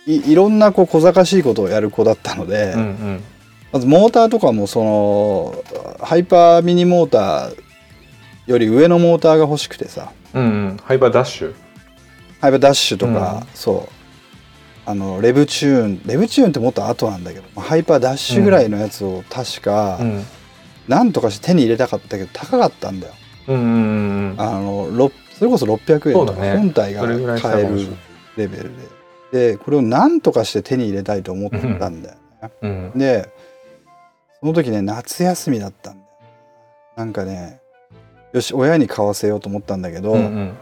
[0.06, 3.24] いいろんなこう小賢しいことをやる子だったので、うんうん。
[3.72, 5.64] まずモーターとかもその
[6.00, 7.64] ハイパーミニモーター
[8.46, 10.12] より上のモーターが欲しくてさ。
[10.34, 10.78] うんうん。
[10.84, 11.54] ハイパーダッシュ。
[12.42, 13.48] ハイパーダッシュとか、うん。
[13.54, 13.94] そう。
[14.86, 16.02] あのレブチューン。
[16.06, 20.26] レブチューンってもっと後なんだけどハイパーダッシュぐらいのやつを確か、うん。
[20.90, 23.14] なんとかして手に入れたかったけど高かったんだよ。
[23.48, 23.64] うんうん
[24.32, 26.58] うんあのろそれこそ600円とかね。
[26.58, 27.02] 本体が
[27.40, 27.88] 買える
[28.36, 29.03] レベルで
[29.34, 32.92] でこれをなんとかして手に入れたいと思ったんだよね、うん。
[32.96, 33.28] で
[34.40, 36.08] その時ね夏休みだったんだよ。
[36.96, 37.60] なんかね
[38.32, 40.54] よし親に買わせようと思ったんだけど、うんうん。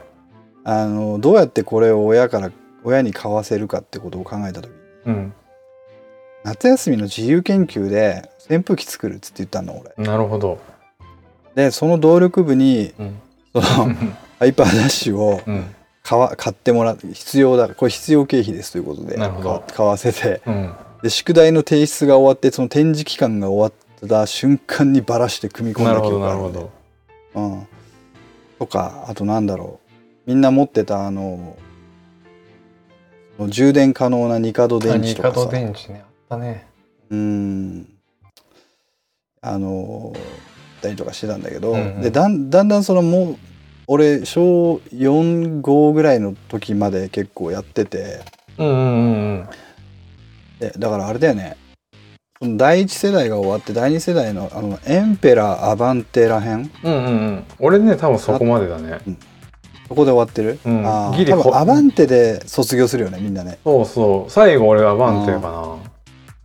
[0.64, 2.50] あのどうやってこれを親から
[2.86, 4.72] 親に買わせるかってことを考えた時
[5.06, 5.34] うん。
[6.46, 10.06] 夏休みの自由研究で扇風機作るっつって言ったの俺。
[10.06, 10.60] なるほど。
[11.56, 13.20] でその動力部にうん。
[13.54, 13.94] その
[14.40, 19.32] ハイパーダッシュをうん買わ買ってもらう必要だこれ必要経費ですということで買
[19.74, 20.42] 買わせて。
[20.46, 20.74] うん。
[21.04, 26.72] で宿題の提出が終わってその展示期間が終わった瞬間にばらして組み込んだ記憶があるなるほど。
[27.34, 27.68] うん、
[28.60, 29.92] とかあとなんだろう。
[30.28, 31.58] みんな持ってたあの
[33.48, 36.68] 充電可能なニカド電池ニカドとかさ電池ねあったね。
[37.10, 37.88] うん。
[39.42, 40.14] あの
[40.82, 42.02] たりとかしてたんだけど、うんうん。
[42.02, 43.38] でだんだんだんそのもう
[43.94, 48.22] 俺小45ぐらいの時まで結構やってて。
[48.58, 49.50] うんうんうん
[50.60, 51.58] でだからあれだよね。
[52.42, 57.44] 第一世代が終わって第二世代のあのエンペラーアバンテらへんうんうんうん。
[57.60, 59.00] 俺ね多分そこまでだね。
[59.90, 60.88] そこで終わってる、うん。
[60.88, 63.60] あーギリこ多分アバンテで卒業するよねみんなね。
[63.64, 64.32] そうそう。
[64.32, 65.40] 最後俺アバンテか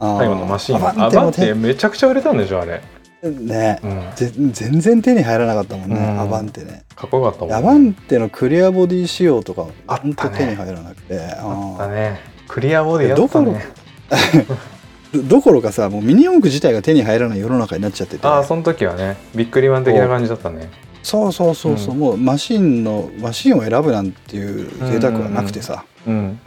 [0.00, 0.18] な。
[0.18, 0.76] 最後のマシン。
[0.76, 2.82] アアバンテめちゃくちゃ売れたんでしょあれ
[3.30, 3.80] ね。
[3.82, 4.02] うん。
[4.14, 6.20] ぜ全然手に入らなかったもんね、うん。
[6.20, 6.84] アバンテね。
[6.94, 7.54] かっこよかったもんね。
[7.54, 11.18] アバンテのクリアボディ仕様とかあんと手に入らなくて。
[11.20, 12.20] ああったね。
[12.48, 13.66] クリアボディやったね。
[14.10, 14.46] ー
[15.14, 18.26] ど どころかさもうミニ四駆自体が手に入らない世の中になっちゃってて。
[18.26, 20.70] ああその時はねビックリマン的な感じだったね。
[21.02, 22.00] そうそうそうそう、うん。
[22.00, 26.40] もうマシンのマシンを選ぶなんていう贅沢はなくてさ、うん。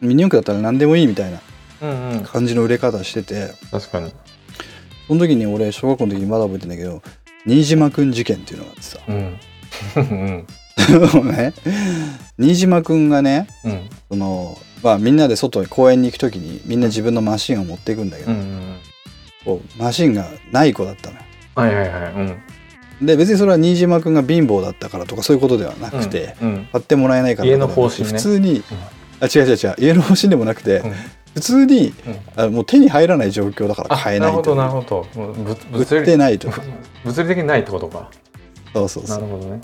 [0.00, 1.40] ミニ四駆だったら何でもいいみたいな
[1.82, 2.20] うんうん。
[2.20, 3.52] 感じの売れ方してて。
[3.70, 4.12] 確かに
[5.10, 7.02] その時に俺小学校の時にまだ覚えてんだけど
[7.44, 8.98] 新島くん事件っていうのがあってさ。
[9.08, 9.38] うん。
[11.20, 11.28] うん。
[11.32, 11.52] ね
[12.38, 13.88] 新島くんがねうん。
[14.08, 18.76] そのまあみんなで外に公園に行く時にみんな自分のマシンを持っていくんだけど、うんうん
[19.44, 21.22] こうマシンがない子だったのよ。
[21.56, 22.12] はいはいはい
[23.00, 23.06] うん。
[23.06, 28.10] で別にそれは新島くんが貧乏だったからとかそういうことではなくて、うん買ってもらえないから家の方針ね。
[28.10, 28.62] 普通に、
[29.18, 30.92] あ違う違う違う家の方針でもなくて、うん
[31.34, 31.94] 普通に
[32.36, 32.42] うん。
[32.42, 35.56] あもう手に入らない状況だから買えないとなるほどなるほど。
[35.72, 36.48] 物理ってないと。
[37.04, 38.10] 物理的にないってことか。
[38.72, 39.18] そうそうそう。
[39.18, 39.60] なるほどね。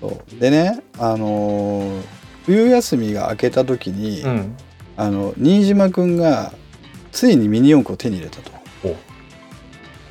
[0.00, 0.40] そう。
[0.40, 2.02] でねあのー
[2.46, 4.56] 冬休みが明けた時に、うん。
[4.96, 6.52] あの新島くんが
[7.12, 8.50] ついにミニ四駆を手に入れたと。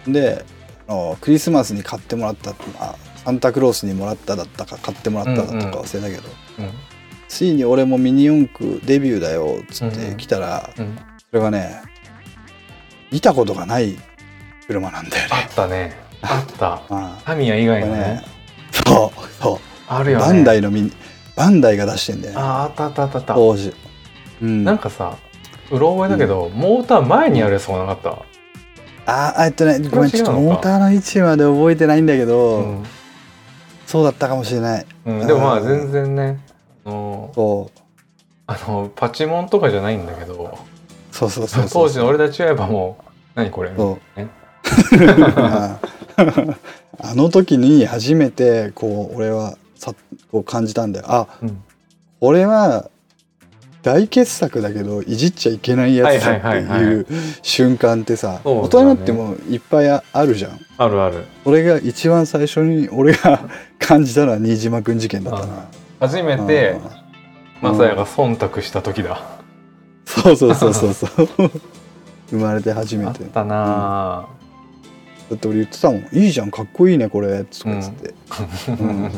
[0.07, 0.43] で
[1.21, 6.71] クリスマスに買ってもらった、まあ、サンタクロースにもらっただったか買ってもらっただったか忘れたけど、うん
[7.29, 10.97] ついに俺もミニ四駆デビューだよっつって来たら、うん。
[11.31, 11.81] それがね
[13.11, 13.97] 見たことがない
[14.67, 15.29] 車なんだよね。
[15.31, 15.95] あったね。
[16.21, 16.81] あった。
[16.89, 17.21] あ。
[17.23, 18.25] タミヤ以外これねのね
[18.85, 20.25] そうそう、あるよね。
[20.25, 20.91] バンダイのミニ
[21.35, 22.41] バンダイが出してんだよね。
[22.41, 23.17] あああったあったあった。
[23.19, 23.73] あった当時。
[24.41, 25.15] うん、なんかさ
[25.71, 28.25] うろ覚えだけど、モーター前にあるやつもなかっ
[29.05, 32.83] ああえっとねごめんちょっとモーターの位置まで覚えてないんだけた、ど、うん。
[33.85, 34.85] そうだったかもしれない。
[35.05, 36.39] うん、でもまあ全然ね。
[36.47, 36.48] あ
[36.89, 37.79] のそう。
[38.47, 40.57] あのパチモンとかじゃないんだけど
[41.11, 44.27] そうそうそうそう当時の俺たちはやっぱもう何これそうね。
[45.35, 45.79] あ
[47.01, 49.93] あの時に初めてこう俺はさ
[50.31, 51.05] こう感じたんだよ。
[51.07, 51.63] あうん。
[52.19, 52.89] これは
[53.81, 57.07] 大傑作だけどいじっちゃいけないやつだってはいう
[57.41, 60.59] 瞬間ってさね大人になってもいっぱいあるじゃん。
[60.77, 61.23] あるある。
[61.43, 63.47] それが一番最初に俺が
[63.79, 65.67] 感じたのは新島くん事件だったな
[65.99, 66.99] 初めてうん。
[67.61, 69.21] マサヤが忖度した時だ、
[70.05, 71.27] そうそうそうそうそう。
[72.31, 74.27] 生まれて初めあってたな
[75.29, 79.11] だって俺言ってたもん「いいじゃんかっこいいねこれ」とかっつって、ぁ、うん。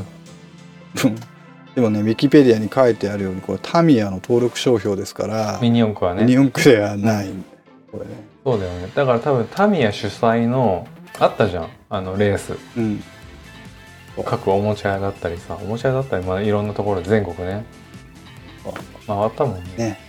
[1.76, 6.24] でもねウィキペディアに書いてあるようにこれタミヤの登録商標ですからミニ四駆はね。
[6.24, 7.30] ミニ四駆ではない。
[7.92, 8.26] これね。
[8.44, 8.90] そうだよね。
[8.96, 10.88] だから多分タミヤ主催の
[11.20, 12.58] あったじゃんあのレース。
[12.76, 13.04] うん
[14.26, 17.66] 各おもちゃ屋だったりさおもちゃ屋だったり、まあ、いろんなところで全国ね。
[19.08, 19.62] 回ったもんね。
[19.78, 20.00] ね。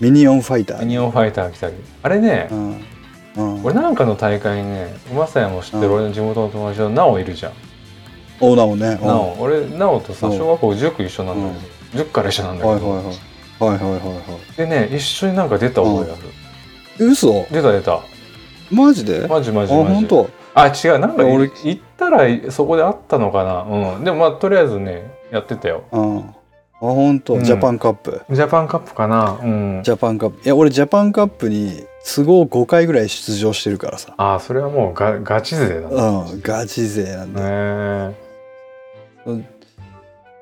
[0.00, 0.80] ミニオンファイター。
[0.80, 1.74] ミニオンファイター来たり。
[2.02, 2.84] あれね、うん。
[3.36, 3.64] うん。
[3.64, 5.92] 俺なんかの大会にねマサヤも知ってるうん。
[5.94, 7.52] 俺の地元の友達のナオいるじゃん、
[8.40, 8.98] おなおね。
[9.00, 9.06] うん。
[9.06, 10.38] ナオ俺ナオとさうん。
[10.38, 11.66] 小学校塾一緒なんだけ
[11.98, 13.16] ど、塾から一緒なんだけど、はいはいはい。
[13.60, 16.16] はいはいはいはでね一緒になんか出た覚えあ
[16.98, 17.46] る、い嘘？
[17.52, 18.00] 出た出た。
[18.72, 19.24] マジで？
[19.24, 19.94] あマジマジマジ。
[19.94, 20.28] 本当？
[20.54, 20.98] あ違う。
[20.98, 23.62] なんか俺行ったらそこであったのかな。
[23.62, 24.04] うん。
[24.04, 25.84] でもまあとりあえずねやってたよ。
[25.92, 26.34] うん。
[26.78, 27.44] 本当、うん。
[27.44, 28.22] ジャパンカップ。
[28.30, 29.38] ジャパンカップかな。
[29.42, 29.80] うん。
[29.84, 30.44] ジャパンカップ。
[30.44, 34.14] いや俺ジャパンカップに都合5回ぐらい出場してるからさ。
[34.16, 35.88] ああそれはもうガガチ勢だ。
[35.88, 36.40] ねうん。
[36.42, 37.40] ガチ勢なんだ。
[37.48, 38.16] よ、ね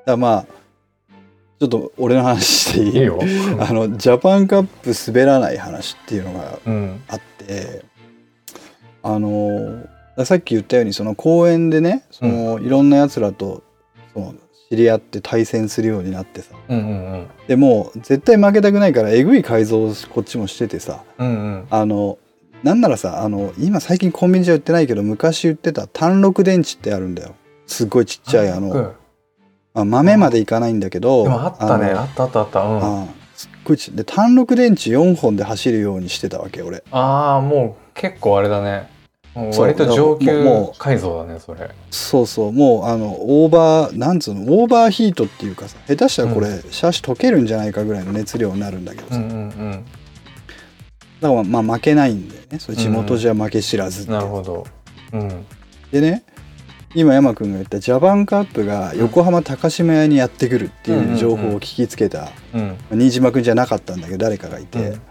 [0.05, 0.45] だまあ
[1.59, 2.97] ちょっと俺の話していい？
[2.97, 3.19] いいよ。
[3.61, 7.03] あのジャパンカップ滑らない話っていうのがうん。
[7.07, 7.83] あって
[9.03, 9.83] あの
[10.25, 13.63] さっき言ったようにその公園でねその、いろんなやつらと
[14.13, 14.35] その
[14.69, 16.55] 知り合って対戦するようになってさ。
[16.69, 16.81] うんう
[17.17, 21.03] んでもう絶対負けたくないからえぐい改造をこっちもしててさ。
[21.17, 21.67] うんうん。
[21.69, 22.17] あの
[22.63, 27.35] なんならさあの今最近コンビニじゃ売ってないけど昔売ってた単六電池ってあるんだよ。
[27.67, 28.91] すっごいちっちゃいあの、うん。
[29.73, 31.91] まあ、豆までいかないんだけどでもあったね。
[31.91, 32.61] のあったあったあった。
[32.61, 33.03] うん。
[33.03, 36.83] あすっごいちで単六電池4本で走るようにしてたわけ俺。
[36.91, 38.89] ああもう結構あれだね
[39.33, 40.27] 割と上級
[40.77, 41.69] 改造だねそれ。
[41.89, 49.85] そうそうもうあのオーバーなんつうのオーバーヒートっていうかさ下手したらこれ、うシャシ溶けるんじゃないかぐらいの熱量になるんだけどさ、うんうんうん。
[51.21, 52.59] だからまあ負けないんだよね。
[52.59, 54.17] それ地元じゃ負け知らずっていう。
[54.17, 54.67] なるほど。
[55.13, 55.45] うん。
[55.91, 56.23] でね
[56.93, 62.77] 今山君が言ったジャパンカップが横浜高島屋にやってくるっていう情報を聞きつけた、うん。
[62.91, 65.01] 新島君じゃなかったんだけど誰かがいて、うん。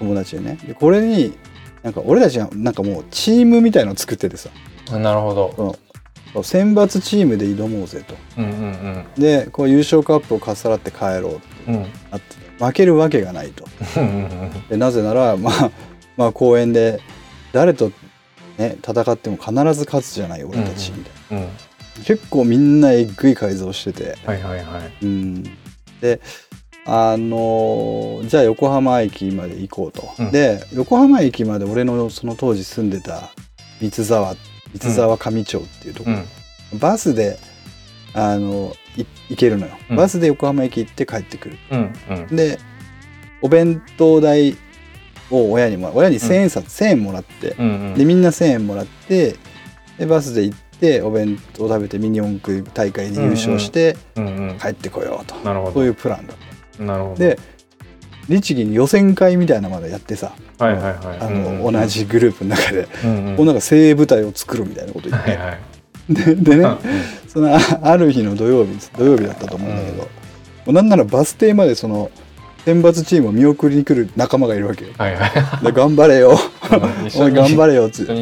[0.00, 0.58] 友達でね。
[0.66, 1.32] でこれに
[1.86, 4.50] なんか俺たちがなんかもうチームみたいの作っててさ。
[4.90, 5.78] あなるほど。
[6.32, 8.16] そう選抜チームで挑もうぜと。
[8.38, 11.74] うんうんでこう優勝カップをかっさらって帰ろうってうん。
[11.74, 13.68] うんなってて負けるわけがないと。
[13.98, 15.70] うんうんでなぜならまあ
[16.18, 16.98] まあ公園で
[17.52, 17.92] 誰と
[18.58, 21.44] ね戦っても必ず勝つじゃない俺たちみたいな。
[21.44, 21.48] うん
[22.04, 25.04] 結構みんなえっぐい改造してて、はいはいはい。
[25.04, 25.42] うん、
[26.00, 26.20] で
[26.86, 30.30] あのーじゃあ横浜駅まで行こうと、うん。
[30.30, 33.30] で横浜駅まで俺のその当時住んでた
[33.80, 34.36] 三沢
[34.80, 36.10] 三沢上町っていうとこ。
[36.10, 36.16] ろ、
[36.72, 36.78] うん。
[36.78, 37.38] バスで
[38.14, 39.96] あのい行けるのよ、うん。
[39.96, 41.58] バスで横浜駅行って帰ってくる。
[41.70, 42.36] うんうん。
[42.36, 42.58] で
[43.42, 44.56] お弁当代
[45.30, 47.56] を親にも親に1,000円札、1,000円もらって。
[47.58, 47.94] うんうん。
[47.94, 49.36] でみんな1,000円もらって
[49.98, 54.58] でバスで行ってお弁当食べてミニ四駆大会で優勝してうんうん。
[54.58, 55.72] 帰ってこようと、なるほど。
[55.72, 56.34] そういうプランだ
[56.78, 57.16] なるほど。
[57.16, 57.38] で
[58.28, 60.32] 律儀に予選会みたいなのまでやってさ。
[60.58, 60.66] 同
[61.86, 63.36] じグループの中で、うんうん。
[63.36, 65.60] こうなんか精鋭部隊を作るみたいなこと言って、はいはい。
[66.08, 66.78] ででねうん
[67.28, 70.08] そのあある日の土曜日土曜日だったと思うんだけど、も
[70.68, 72.10] うなんならバス停までその
[72.64, 74.92] 選抜チームを見送りに来る仲間がいるわけよ。
[74.98, 75.30] はいはい。
[75.64, 76.36] で頑張れよ。
[76.68, 76.80] 頑
[77.56, 78.12] 張れよっつあ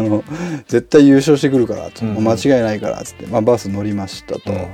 [0.00, 0.22] の
[0.68, 4.68] 絶対優勝してくるからと、間違いないからっつって、まあ、バス乗りましたと、うん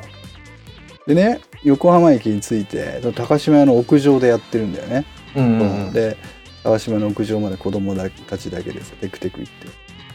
[1.07, 5.05] でね横浜駅に着いて高島屋の屋上でやってるんだよね、
[5.37, 5.93] うんうんうん。
[5.93, 6.17] で
[6.63, 9.69] 高島屋の屋上まで子供たちだけでさテクテク行って。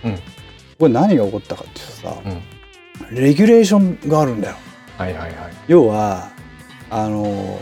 [0.06, 0.16] うん。
[0.80, 2.16] これ何が起こったかっていうとさ、
[3.12, 3.16] うん。
[3.16, 4.56] レギュレーションがあるんだよ。
[4.98, 5.54] はいはいはい。
[5.68, 6.30] 要は
[6.90, 7.60] あの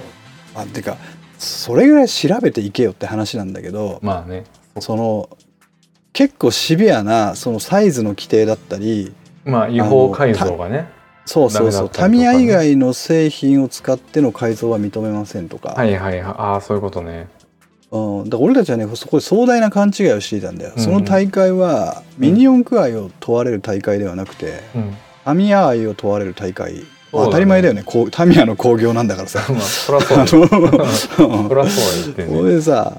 [0.55, 0.97] あてか
[1.37, 4.45] それぐらい調べていけよって話なんだけど、まあね。
[4.79, 5.29] その
[6.13, 9.13] 結構シビアなそのサイズの規定だったり
[9.45, 10.89] まあ違法改造がね
[11.27, 16.35] そうそうそう、タミヤ以外の製品を使っての改造は認めませんとか、はいはいはい。
[16.37, 17.27] ああそういうことね。
[17.91, 24.97] うん、だから俺たちはねそこで壮大な勘違いをしていたんだよ、うんその大会はミニ四駆愛を問われる大会ではなくて、うん。
[25.25, 27.83] タミヤ愛を問われる大会、当たり前だよね。
[27.85, 29.41] こうタミヤの興行なんだからさ。
[29.51, 30.47] まあそらそうあ
[32.15, 32.43] だよ ね。
[32.43, 32.97] れでさ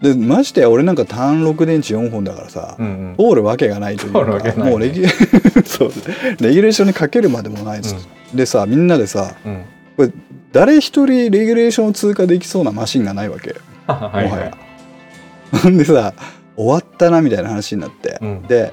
[0.00, 3.30] でましてや俺なんか単六電池4本だからさ、うんうん。
[3.30, 4.62] 通るわけがないという通るわけないね。
[4.62, 5.08] かもうレギュ
[5.66, 5.92] そう。
[6.40, 9.64] レギュレーションにかけるまでもないです、でさみんなでさうん。
[9.96, 10.12] これ
[10.52, 13.50] 誰一人レギュレーションを通過できそうなマシンがないわけ。
[13.50, 13.56] よ
[13.86, 15.70] はいはもはいや。
[15.70, 16.14] でさ
[16.56, 18.42] 終わったなみたいな話になって、うん。
[18.42, 18.72] で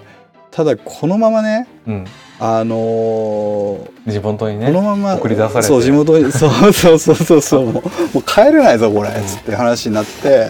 [0.56, 2.06] ただこのままねうん。
[2.39, 5.62] あのー地元にねこのまま送り出されて。
[5.64, 7.74] そう地元に そうそうそうそうそうもう
[8.16, 10.49] もう帰れないぞこれ、つって話になって、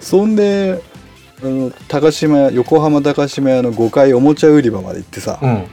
[0.00, 0.80] そんで
[1.42, 5.48] あの高島屋横浜高島屋の5階おもちゃ売り場まで行ってさ、うん。
[5.48, 5.64] うん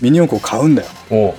[0.00, 1.34] ミニ四駆を買うんだよ。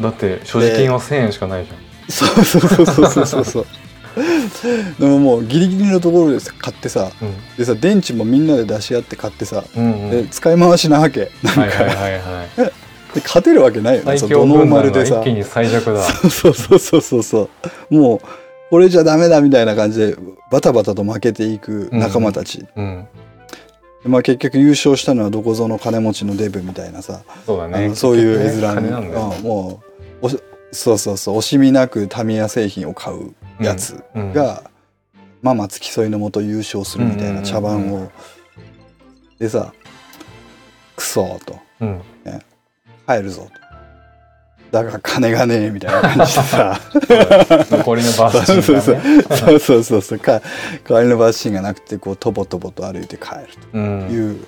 [0.00, 1.78] だって所持金は1000円しかないじゃん。
[2.08, 3.66] そうそうそうそうそうそう
[4.98, 7.10] でももうギリギリのところでさ買ってさ
[7.58, 10.28] でさ電池もみんなで出し合って買ってさ、うんうん。
[10.28, 11.20] 使い回しなわけ。
[11.20, 12.72] はいはいはいはい。
[13.14, 14.04] で勝てるわけないよね。
[14.06, 15.14] 最そのドノー強軍団マルでさ。
[15.16, 16.02] が一気に最弱だ。
[16.02, 17.50] そうそうそうそうそ
[17.90, 18.20] うもう
[18.70, 20.16] これじゃダメだみたいな感じで
[20.50, 23.06] バタバタと負けていく仲間たち、うん。
[24.02, 27.88] でまあ、結局優勝したのはどこぞの金持ちのデブみたいなさ、あそうだね。
[27.88, 29.18] のそういう絵面に、ね。
[29.42, 29.80] も
[30.22, 30.38] うおし
[30.72, 31.38] そうそうそう。
[31.38, 34.32] 惜しみなくタミヤ製品を買うやつうん。
[34.32, 34.62] が、
[35.42, 38.10] ママ付き添いのもと優勝するみたいな茶番を、
[39.38, 39.72] でさ
[40.96, 41.58] クソーと。
[41.80, 42.02] うん。
[43.06, 43.48] 帰るぞ
[44.72, 46.80] だが金がねえみたいな感じでさ。
[47.70, 49.00] 残りのバスそうそうそう。
[49.30, 50.18] そうそうそうそう。
[50.18, 50.42] か
[50.88, 53.46] 代わりのバスシーンがなくてこうとぼとぼと歩いて帰る。
[53.72, 53.78] と。
[53.78, 54.44] いう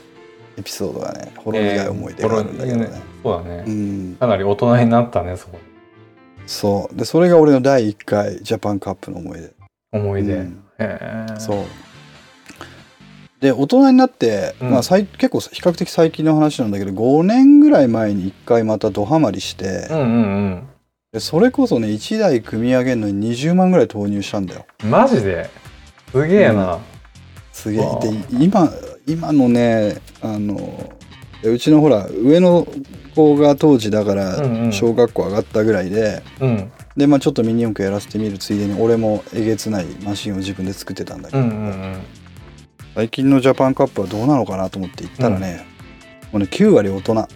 [0.59, 2.89] エピソードがねほろ苦い思い出があるんだけどね。
[3.23, 3.65] そうだね。
[3.67, 3.71] う。
[3.71, 5.59] ん、かなり大人になったね、そこ。
[6.49, 9.53] そうでそれが俺の第1回ジャパンカップの思い出。
[9.93, 10.35] 思い出。
[10.35, 11.35] うんへえ。
[11.39, 11.65] そう
[13.41, 20.69] で大人になって、うんまあ、最結構比較的最近の話なんだけど5年ぐらい前に1回またドハマりして、うんうん
[21.13, 24.91] でそれこそね1台組み上げるのに20万ぐらい投入したんだようん。
[24.91, 25.49] マジで？
[26.11, 26.79] すげえな。
[27.53, 28.71] すげえで今
[29.07, 30.93] 今のねあの
[31.43, 32.67] うちのほら上の
[33.19, 34.67] 子が当時だかうんうん。
[34.67, 36.73] ら小学校上がったぐらいで、うん。
[36.97, 42.03] でまあちょっとミニ四駆やらせてみるついでに俺もえげつないマシンを自分で作ってたんだけど、うんうんうん。
[42.95, 45.67] 最近のジャパンカップはどうなのかなと思って行ったらね、
[46.33, 47.29] もうね9割大人。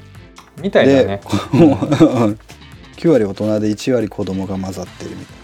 [0.61, 1.21] みたいだね。
[1.53, 1.79] もう
[2.97, 5.37] 9割大人で1割子供が混ざってるみたい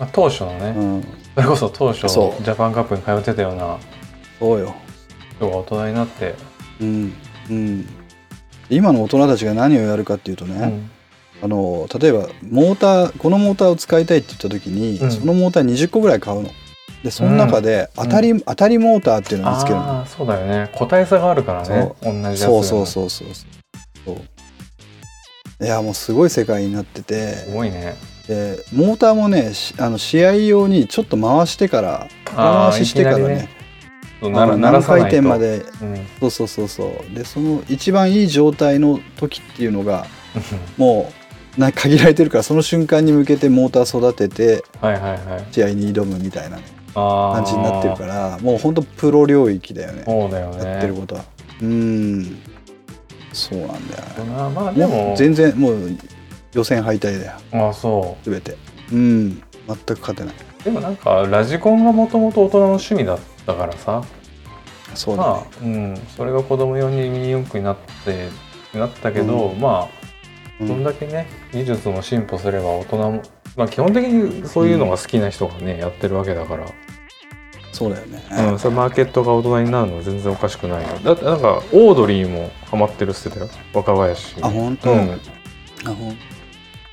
[0.00, 1.02] まあ当初のな、ね、うん、
[1.34, 3.78] それこそ当初ジャパンカップに通ってたような
[4.38, 4.74] そうよ。
[5.36, 6.34] 人が大人になって、
[6.80, 7.12] うん。
[7.50, 7.86] うん
[8.70, 10.90] 今の大人たちが何をやるかっていうとね、うん。
[11.42, 15.10] あの例えばモーターこのモーターを使いたいって言った時に、うん。
[15.10, 16.50] そのモーター20個ぐらい買うの。
[17.02, 19.82] でその中で当たり、当たりモーターっていうのを見つけるの。
[19.82, 20.70] ああそうだよね。
[20.74, 21.92] 個体差があるからね。
[22.02, 25.64] 同じやつそうそうそうそうそう。
[25.64, 27.34] いやもうすごい世界になってて。
[27.34, 27.94] すごいね。
[28.26, 33.48] でモーターもねしあの試合用にちょっと回してから回ししてからいきなりね
[34.24, 35.64] そうなら鳴何回転まで。
[35.82, 36.06] うん。
[36.20, 37.14] そうそうそうそう。
[37.14, 40.06] でその一番いい状態の時っていうのが
[40.78, 41.12] も
[41.56, 44.64] うな限られてるからその瞬間に向けてモーター育てて
[45.52, 46.58] 試合に挑むみたいな
[46.94, 50.04] あ感じになってるかららもうほんとプロ領域だよね。
[50.06, 50.64] そうだよね。
[50.64, 51.24] やってることは。
[51.60, 52.38] うん。
[53.32, 54.24] そうなんだよね。
[54.32, 55.98] まあまあでも全然もう
[56.54, 57.68] 予選敗退だよ。
[57.68, 58.56] あそ全て。
[58.90, 59.42] うん。
[59.66, 64.02] 全く勝てない、うでもなんかラジコンがもともと大人の趣味だったからさ。
[64.94, 65.28] そうだね。
[65.28, 68.28] まあ、うん、それが子供用にミニ四駆になって
[68.72, 70.04] なったけど、うまあ
[70.60, 70.68] うん。
[70.68, 73.22] そんだけね技術も進歩すれば大人も
[73.56, 76.66] まあ基本的にそういうのが好きな人がね、やってるわけだから、
[77.72, 80.88] そうだよね、うん、それマーケットが大人になるのは全然おかしくないよ。
[81.02, 83.50] だってなんかオードリーもハマってるっつってたよ。
[83.72, 84.36] 若林。
[84.42, 84.92] あ本当？
[84.92, 86.16] うん、あほん。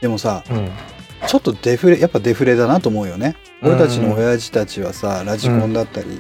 [0.02, 0.70] でもさうん、
[1.28, 3.36] ちょっとデフレやっぱデフレだなと思うよね。
[3.38, 6.20] うん俺たちの親父たちはさラジコンだったり、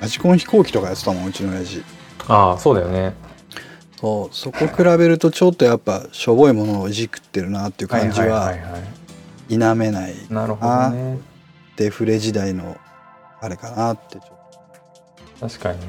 [0.00, 1.82] ラジコン飛行機とかやってたもんうちの親父。
[2.28, 3.14] ああそうだよね。
[4.00, 8.54] そうそこ比べるとちょっとやっぱしょぼいものをいじくってるなっていう感じは
[9.48, 10.46] 否めないな。
[10.46, 11.18] るほどね。
[11.76, 12.76] デフレ時代の
[13.40, 14.18] あれかなって
[15.40, 15.86] 確かにね。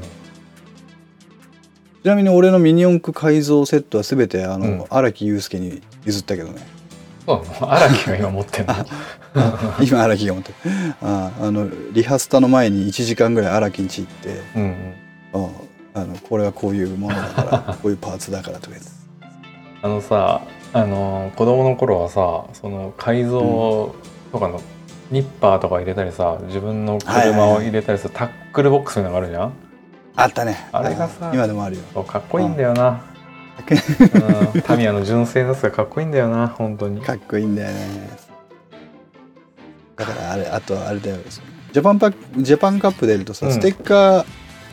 [2.02, 4.78] ちなみに俺のミニ四駆改造セットは全てあうん。
[4.80, 6.66] の荒木祐介に譲ったけどね
[7.62, 8.76] 荒木が今持ってんの？
[9.82, 10.56] 今荒木が持ってる。
[11.02, 14.66] ああのリハスタの前に1時間ぐらい荒木んち行ってうんう
[15.40, 15.46] ん。
[15.96, 18.90] ああのこれはこういうものだから こういうパーツだからとか言って。
[19.82, 20.42] あのさ
[20.74, 23.96] あの子供の頃はさその改造
[24.32, 24.62] とかの
[25.10, 29.54] ニッパーとか入れたりさ自分の車を入れたりするタックルボックスみたいなのがあるじゃん？
[30.16, 30.68] あったね。
[30.72, 32.04] あれがさ今でもあるよ。
[32.04, 33.00] かっこいいんだよな、うん、
[34.64, 37.02] タミヤの純正のやつがかっこいいんだよな本当に。
[37.02, 38.10] かっこいいんだよね
[39.96, 41.18] だからあれあとあれだよ。
[41.72, 43.54] ジャパンパックジャパンカップ出るとさ、うん。
[43.54, 44.26] ステッカー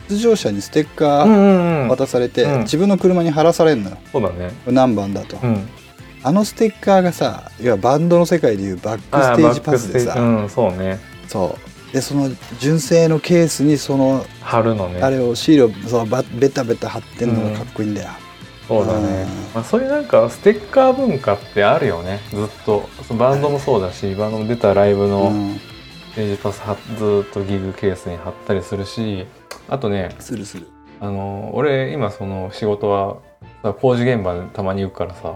[0.09, 2.59] 出場者にステッカーうんうんうん渡されて、うん。
[2.61, 3.97] 自分の車に貼らされるのよ。
[4.11, 4.51] そうだね。
[4.65, 5.67] 何番だと、うん。
[6.23, 9.61] あのステッカーがさいわゆるバンドの世界でいうバックあステージ。
[9.61, 10.99] パスでさ、うんそうね。
[11.27, 11.57] そ
[11.91, 11.93] う。
[11.93, 12.29] でその
[12.59, 15.01] 純正のケースにその貼るのね。
[15.01, 18.09] あれをシールをそうバベタベタ貼ってんのがかっこいいんだよ、
[18.67, 19.23] そうだね。
[19.23, 22.19] うん、まあ、そういうなんかステッカー文化ってあるよね。
[22.31, 22.89] ずっと。
[23.07, 25.59] そのバンドもそうだしバンドも出たライブの、うん。
[26.17, 29.27] ページパスはずーっとギグケースに貼ったりするし
[29.69, 30.67] あとねするする。
[30.99, 33.17] あの俺今その仕事は
[33.61, 35.35] さ工事現場にたまに行くからさ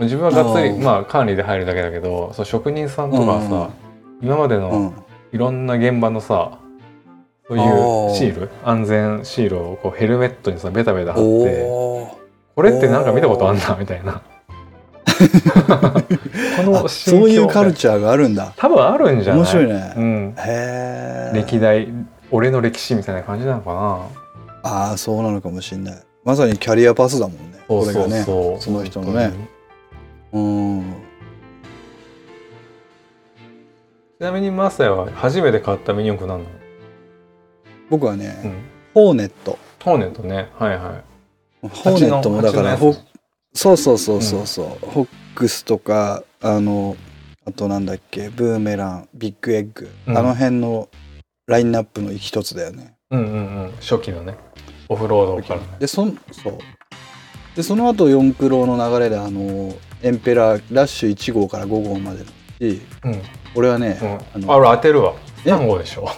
[0.00, 3.70] 自分はがっつりまあ管理で入るだけだけどそう職人さんとかはさ、
[4.20, 4.62] 今までうん。
[4.62, 4.94] の
[5.30, 6.58] いろんな現場のさ
[7.46, 11.66] そういうシール安全シールをこうヘルメットにさベタベタ貼って
[12.60, 14.20] これってなんか見たことあんなみたいな。
[16.58, 18.52] このそういうカルチャーがあるんだ。
[18.54, 19.40] 多分あるんじゃない？
[19.40, 21.88] 面白いね、うん、へえ歴代
[22.30, 23.98] 俺の歴史みたいな感じなのかな？
[24.62, 25.94] ああそうなのかもしれない。
[26.22, 29.32] まさにキャリアパスだもんねこれがねそうその人のね。
[30.34, 30.94] うん
[34.18, 36.50] ちなみにマサヤは初めて買ったミニ四駆なんだ。
[37.88, 38.52] 僕はね、うん。
[38.92, 39.58] ホーネット。
[39.78, 40.50] トーネットね。
[40.58, 41.09] はいはい
[41.62, 42.98] ホーネットもだから蜂のほ
[43.52, 46.96] そうそうそうそうそう、ほ X とかあの
[47.46, 50.88] あとなんだっけブーメランビッグエッグ、うんあの辺の
[51.46, 52.94] ラインナップの一つだよね。
[53.10, 54.36] うんうんうん初期のね
[54.88, 56.58] オフロードからねでそんそう
[57.56, 63.22] でその後四クロの流れであのエンペラーラッシュ1号から5号までのしうん
[63.56, 66.08] 俺はね、うんあのあ俺当てるわえ3号でしょ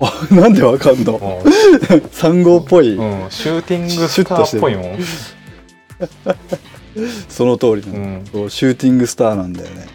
[0.30, 1.16] なんでわかんの？
[1.16, 4.96] う3 号っぽい、ん、うん、シューティングスターっぽいもん、
[7.28, 9.86] その通りなの、うん、シューティングスターなんだよね。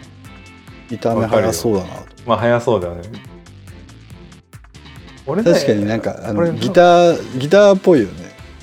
[0.90, 1.94] 見た目速そうだなと。
[2.24, 3.02] まあ早そうだよね。
[5.26, 8.12] 俺ね確かになんかあ俺ののギターギターっぽいよね。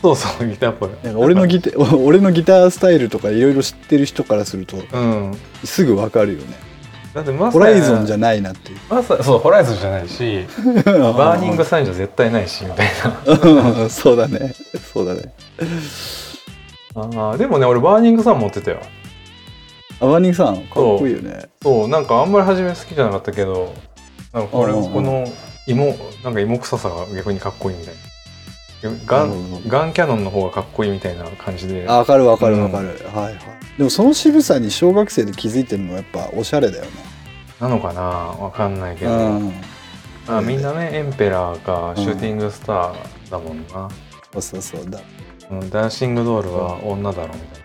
[0.02, 0.90] そうそうギターっぽい。
[1.04, 5.34] なんか俺のギター俺のギタースタイルとかいろいろ知ってる人からするとうん。
[5.66, 6.73] すぐわかるよね
[7.14, 8.80] だってまさホライゾンじゃないなっていう。
[8.90, 10.46] まさそうホライゾンじゃないし
[10.86, 12.88] バーニングサインじゃ絶対ないしみたい
[13.26, 14.54] うん そうだね。
[14.94, 15.34] そうだね。
[16.96, 18.80] なあーでもね俺バーニングサイン持ってたよ。
[20.00, 21.50] アバニンさんかっこいいよね。
[21.62, 21.88] そう。
[21.88, 23.74] なんかあんまり初め好きじゃなかったけど
[24.34, 24.94] なんかこれうんうんうん。
[24.94, 25.28] この
[25.68, 28.00] 芋なんか芋臭さが逆にかっこいいみたいな。
[29.06, 31.86] ガンガンキャノンの方がかっこいいみたいな感じで。
[31.88, 33.34] あわかるわかるわかる、はいはい
[33.78, 36.90] でもその渋さに小学生で気づいてるのはやっぱおしゃれだよね。
[37.60, 38.02] なのかな？
[38.02, 39.54] わかんないけうど、ん
[40.28, 43.90] あみんなねエンペラーかシューティングスターだもんな、
[44.34, 44.90] そうそうそう。
[44.90, 45.00] だ
[45.52, 47.64] うん、ダンシングドールは女だろみたい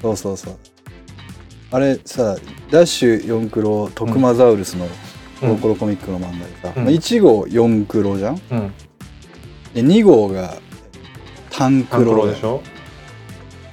[0.00, 0.58] そうそうそう。
[1.70, 2.36] あれさ
[2.70, 4.86] ダッシュ4クロトクマザウルスの
[5.40, 6.84] コロコロコミックの漫画でさ、うん。
[6.84, 8.34] まあ1号4クロじゃん。
[8.34, 8.72] なうん。
[9.74, 10.56] で2号が
[11.50, 12.62] タンククロロでしょ？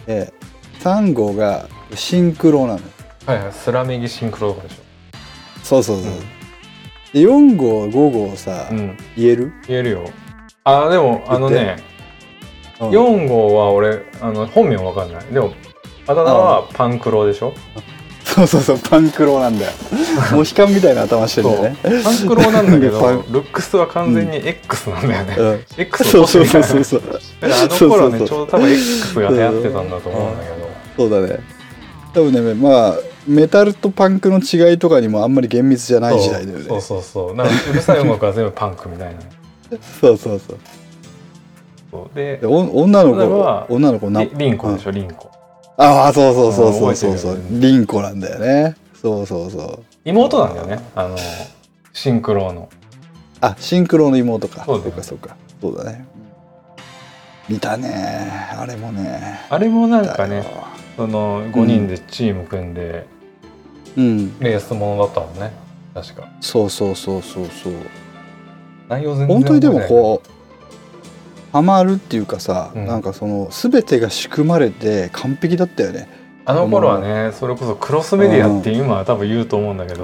[0.06, 0.34] で
[0.80, 2.80] 3号がシンクロなの
[3.26, 4.80] はいはいスラメギシンクロとかでし
[5.64, 6.20] そうそうそう、うん。
[6.20, 8.98] で4号5号さ、ょうん。
[9.16, 10.10] 言える、言えるよ。
[10.64, 11.78] あでもあのね
[12.80, 12.90] うん。
[12.90, 15.26] 4号は俺あの本名わかんない。
[15.26, 15.54] でも
[16.08, 17.54] あだ名はパンクロでしょ。
[18.24, 19.72] そうそうそうパンクロなんだよ。
[20.34, 21.76] モヒカンみたいな頭してるよね。
[21.82, 25.66] パンクロなんだけどルックスは完全に X なんだよね、うん。
[25.82, 27.02] X そうそうそうそうそう。
[27.42, 28.28] あの頃ねそうそうそう。
[28.28, 30.59] ちょうど多分 X が流行ってたんだと思うんだけど
[31.00, 31.40] そうだね。
[32.14, 32.96] 多分ねまあ
[33.26, 36.66] メタルとパンクの違いとかにもあんまり厳密じゃない時代だよね。
[36.66, 37.36] そうそうそう。
[37.36, 39.22] なんかうるさい音楽は全部パンクみたいな。
[40.02, 40.58] そうそうそう。
[41.90, 42.16] そう。
[42.16, 45.32] で女の子女の子なリリンコでしょリンコ。
[45.78, 47.18] ああそうそうそうそうそう。
[47.18, 48.76] そうリンコなんだよね。
[49.02, 49.84] そうそうそう。
[50.04, 50.80] 妹なんだよね。
[50.96, 51.18] あの
[51.94, 52.68] シンクロの。
[53.40, 54.66] あシンクロの妹か。
[54.66, 55.38] そうだよそうかそうか。
[55.62, 56.06] そうだね。
[57.48, 58.32] 見たね。
[58.58, 59.40] あれもね。
[59.50, 60.44] あれもなんかね
[61.00, 63.08] その5人でチーム組んで
[63.96, 64.40] うん。
[64.40, 65.54] レースものだったもんね。
[65.94, 66.28] 確か。
[66.42, 67.74] そうそうそうそうそう。
[68.90, 70.30] 内容全然本当にでもうこう
[71.54, 72.86] ハマるっていうかさ、うん。
[72.86, 76.10] なんかその全てが仕組まれて完璧だったよね。
[76.44, 80.04] あの頃はねそれこそクロスメディアって今は多分言うと思うんだけど。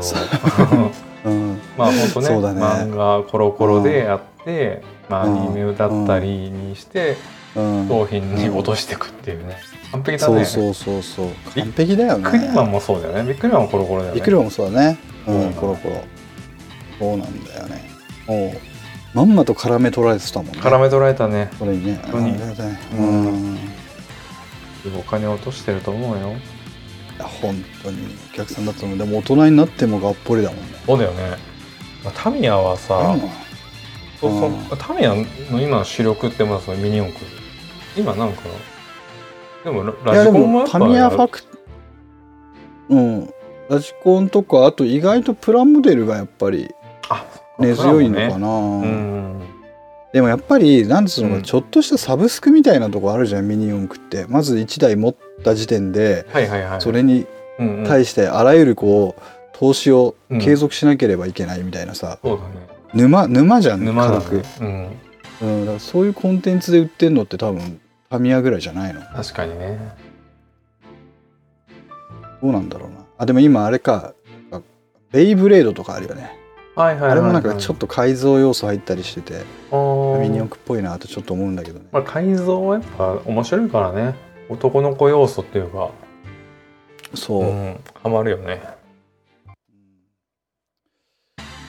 [1.26, 1.30] う。
[1.30, 1.60] ん。
[1.78, 2.62] まあ本当ねそうだね。
[2.62, 7.16] 漫画コロコロでやって、まあアうんニメだったりにしてうん
[7.56, 9.58] 商品に落としていくっていうね。
[9.92, 11.30] 完璧だそねうそうそうそう。
[11.56, 12.24] 完璧だよね。
[12.24, 13.24] ビックリマンもそうだよね。
[13.24, 14.16] ビックリマンもコロコロだよね。
[14.16, 14.98] ビックリマンもそうだね。
[15.28, 15.54] うん、うん。
[15.54, 16.04] コロコロ。
[17.00, 17.90] そうなんだよね。
[18.28, 19.18] もう。
[19.18, 20.60] まんまと絡め取られてたもんね。
[20.60, 21.50] 絡め取られたね。
[21.58, 22.32] これにね当に。
[22.98, 23.58] うん。
[25.00, 26.34] お金落としてると思うよ。
[27.18, 28.16] や本当に。
[28.32, 30.64] お客さんだったのでも大人になってもがっぽりだもんね。
[30.86, 31.38] そうだよね、
[32.04, 33.20] まあ、タミヤはさ、うん
[34.20, 34.50] そうそう。
[34.50, 34.78] うん。
[34.78, 37.26] タミヤの今の主力ってまあそのミニ四駆
[37.96, 38.42] 今なんか
[39.64, 41.42] でもラジコンもやっぱもタミヤファク
[42.90, 43.30] うん。
[43.70, 46.70] ラジコンとかあと意外とプラモデルがやっぱり
[47.10, 47.26] あ
[47.58, 49.42] 根強いのかな、うん。
[50.14, 51.42] でもやっぱりなんつうのか、うん。
[51.44, 54.26] ちょっとしたサブスクみたいなとこあるじゃんミニ四駆って。
[54.28, 56.82] まず1台持った時点ではいはいはい。
[56.82, 57.26] それに
[57.88, 59.22] 対してあらゆるこう
[59.54, 60.40] 投資をうん。
[60.40, 62.68] 継続しなければいけないみたいなさ、そうだね。
[62.94, 64.38] 沼沼じゃん沼だ価格。
[64.38, 65.00] ね
[65.42, 65.68] うん。
[65.68, 67.82] うん、そういうコンテンツで売ってんのって多分
[68.16, 69.02] タミヤぐらいじゃないの？
[69.02, 69.78] 確かにね。
[72.42, 73.06] どうなんだろうな。
[73.18, 74.14] あでも今あれか。
[74.52, 74.62] あ
[75.12, 76.38] ベイブレードとかあるよね。
[76.76, 81.86] はいはいあれもなんかちょっと改造要素入ったりしててとミニ四駆っぽいなとちょっと思うんだけどね。
[81.92, 84.16] まあ、改造はやっぱ面白いからね。
[84.50, 85.90] 男の子要素っていうか。
[87.14, 88.62] そう、うんハマるよね。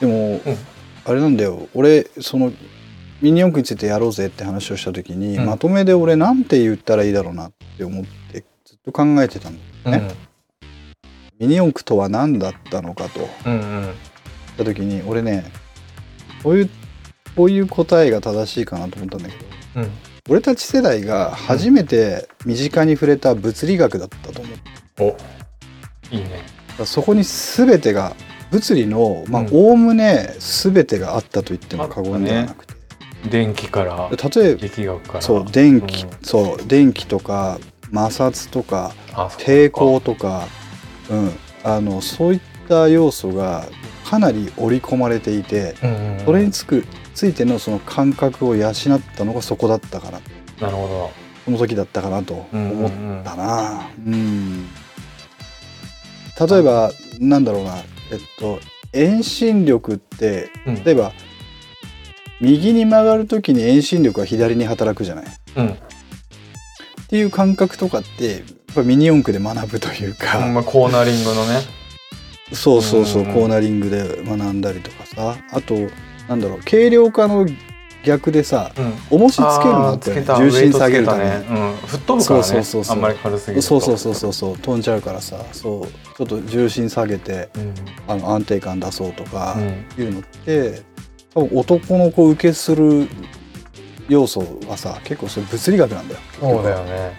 [0.01, 0.41] でも、
[1.05, 1.69] あれなんだよ。
[1.75, 2.53] 俺その
[3.23, 5.47] ミニ四駆についてやろうぜって話をした時に、うん。
[5.47, 9.57] まとめで俺なんて言ったらいいだろうなって思ってずっと考えてたの。
[9.91, 10.15] ね
[11.39, 13.29] ミニ四駆とは何だったのかと。
[13.47, 13.83] うんうん。
[13.83, 13.95] 言っ
[14.57, 15.45] た時に俺ね
[16.43, 16.71] こういう
[17.35, 19.45] こういう答えが正しいかなと思ったんだけど
[19.77, 19.91] うん。
[20.29, 25.17] 俺たち世代が初めて身近に触れた物理学だったと思う。
[26.11, 26.43] おいいね。
[26.85, 28.15] そこに全てが
[28.51, 29.49] 物理のまあうん。
[29.53, 32.76] おおむね全てがあったと言っても過言ではなくて、
[33.27, 35.23] 電気から例えば力学から。
[35.23, 36.11] そう電気、うん。
[36.23, 38.93] そう電気とか摩擦とか
[39.39, 40.47] 抵抗とか、
[41.11, 41.33] うん、
[41.65, 43.67] あのそういった要素が
[44.05, 46.25] かなり織り込まれていてうんうんうん。
[46.25, 48.75] それにつくついてのその感覚を養っ
[49.17, 50.21] たのがそこだったかな
[50.61, 51.11] なるほ
[51.45, 53.23] その時だったかなとどうんうん思っうん。
[53.25, 53.89] たな。
[54.07, 54.67] うん。
[54.67, 57.77] 例えばなんだろうな。
[58.13, 58.59] えっと
[58.93, 60.85] 遠心力ってうん。
[60.85, 61.13] 例えば
[62.41, 65.25] 右に曲がる時に遠心力が左に働くじゃない？
[65.25, 65.77] っうん。
[67.09, 68.41] ていう感覚とかってやっ
[68.75, 71.61] ぱミニ四駆で学ぶというか、まあ、コーナリングのね。
[72.53, 73.29] そうそうそう、うん。
[73.29, 75.37] うんコーナリングで学んだりとかさ。
[75.53, 75.75] あと
[76.29, 77.47] なんだろう軽量化の
[78.05, 78.93] 逆でさうん。
[79.11, 82.45] 重しつけるのあってーつけた重心下げるためね、うん、吹っ飛ぶからね。
[82.45, 82.97] そうそうそうそう。
[82.97, 83.67] あんまり軽すぎると。
[83.67, 84.59] そうそうそうそうそう。
[84.59, 85.45] 飛んじゃうからさ。
[85.53, 85.87] そう。
[86.17, 87.75] ちょっと重心下げてうん。
[88.09, 90.05] あの安定感出そうとかうん。
[90.05, 90.83] いうのって
[91.37, 93.09] 多分男の子受けする
[94.09, 96.21] 要素はさ結構それ物理学なんだよ。
[96.41, 97.17] そうだよね。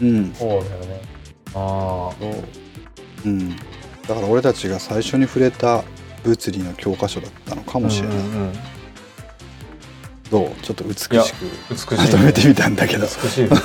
[0.00, 0.32] うん。
[0.32, 1.00] そうだよね。
[1.48, 5.82] あそううん、だから俺たちが最初に触れた
[6.24, 8.52] 物理の教科書だったのかあもしれない、うんうんうん。
[10.30, 10.50] どう？
[10.62, 11.96] ちょっと美しく美しいね。
[11.98, 13.06] まとめてみたんだけど。
[13.06, 13.56] 美しいで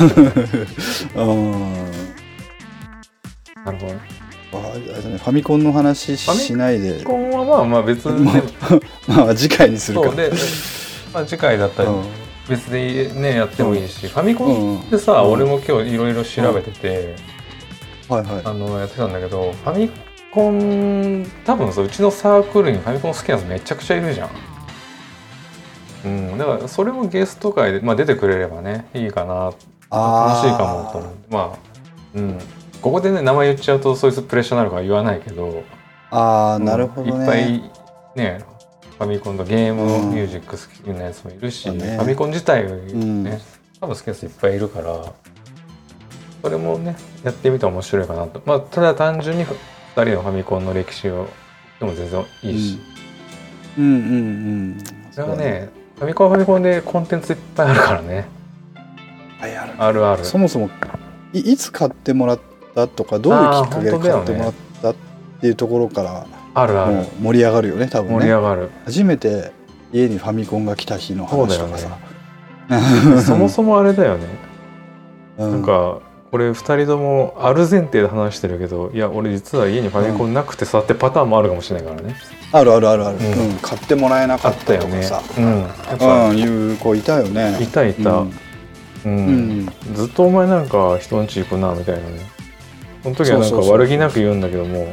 [0.81, 1.61] す うん。
[3.63, 3.93] なるほど
[4.59, 6.99] ねファミコンの話ファミしないで。
[6.99, 8.33] 基本はまあまあ別でま
[9.07, 10.07] まあ次回にするか。
[10.07, 10.31] そうで、
[11.13, 12.03] まあ、次回だったりうん。
[12.49, 17.15] 別でねやってもいいし、ファミコンってさ、うん俺も今日いろいろ調べてて、
[18.09, 18.41] はいはい。
[18.43, 19.89] あのやってたんだけどファミ
[20.29, 24.29] コン多分さうちのサークルにファミコン好きなやつめちゃくちゃいるじゃん。
[26.03, 29.45] うん、だからそれもゲスト会で、まあ、出てくれればねいいかな。
[29.45, 31.33] 楽しいかもと思って。
[31.33, 31.57] まあ
[32.15, 32.37] うん
[32.83, 35.63] ここでね名前言っちゃうとそいつプレッシャーになるから言わないけど。
[36.11, 37.23] ああなるほどね。
[37.23, 37.71] いっぱい
[38.15, 38.43] ね
[38.99, 40.09] ファミコンとゲームうん。
[40.13, 41.95] ミュージック好きなやつもいるし、だね。
[41.95, 43.41] ファミコン自体ね、ん。
[43.79, 45.13] 多分好きなやついっぱいいるから
[46.41, 48.41] それもねやってみたら面白いかなと。
[48.45, 49.55] まあただ単純に2
[49.95, 51.29] 人のファミコンの歴史を
[51.79, 52.79] でも全然いいし、
[53.77, 53.85] うん。
[53.85, 58.25] うんうんそれはねファミコンはファミコンでコンテンツいっぱいあるからね。
[59.39, 59.73] はいある。
[59.77, 60.25] あるある。
[60.25, 60.69] そもそも
[61.31, 62.39] いいつ買ってもらっ
[62.75, 64.95] たとかどういうきっかけで買ってもらったっ
[65.41, 67.05] ていうところからあるある。
[67.21, 68.15] 盛り上がるよね多分ね。
[68.19, 69.51] 盛り上がる、初めて
[69.91, 71.97] 家にファミコンが来た日の話とかさ、
[73.21, 74.25] そ もそもあれだよね、
[75.37, 75.99] うなんか
[76.31, 82.15] これ2人ともある前提で話してるけどいや俺実は家にファミコンなくてさってパターンもあるかもしれないからね、
[82.51, 83.25] あるあるあるある、うん。
[83.25, 87.57] うん買ってもらえなかあっったよねたとかさ、うんやっぱ、うん、いう子いたよね。
[87.61, 88.31] いたいた、うん。
[89.05, 89.11] うん。
[89.11, 89.95] うん。
[89.95, 92.32] ずっとお前なんか人んち行くなみたいなね
[93.03, 94.87] その時はなんか悪気なく言うんだけども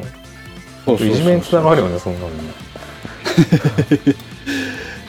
[0.95, 2.29] いじめにつながるよねそんなの。
[2.29, 2.35] ね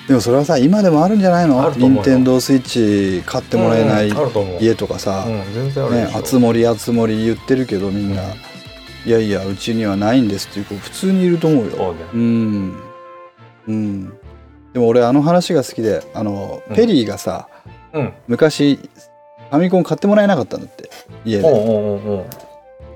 [0.08, 1.72] でもそれはさ今でもあるんじゃないの？
[1.78, 2.62] 任天堂スイッ
[3.22, 4.12] チ買ってもらえない
[4.60, 5.26] 家とかさ、
[6.14, 8.30] 熱盛熱盛言ってるけどみんな、うん。
[9.10, 11.72] いやいやうちにはないんですっていう子普通にいると思うよ。
[11.72, 11.96] そうだよ。
[12.14, 12.76] うん。
[13.68, 14.10] うん。
[14.74, 16.76] でも俺あの話が好きであの、うん。
[16.76, 17.48] ペリーがさ
[17.94, 18.14] うん。
[18.28, 20.90] 昔ファミコン買ってもらえなかったんだって。
[21.26, 22.26] 家で,、おうおうおうお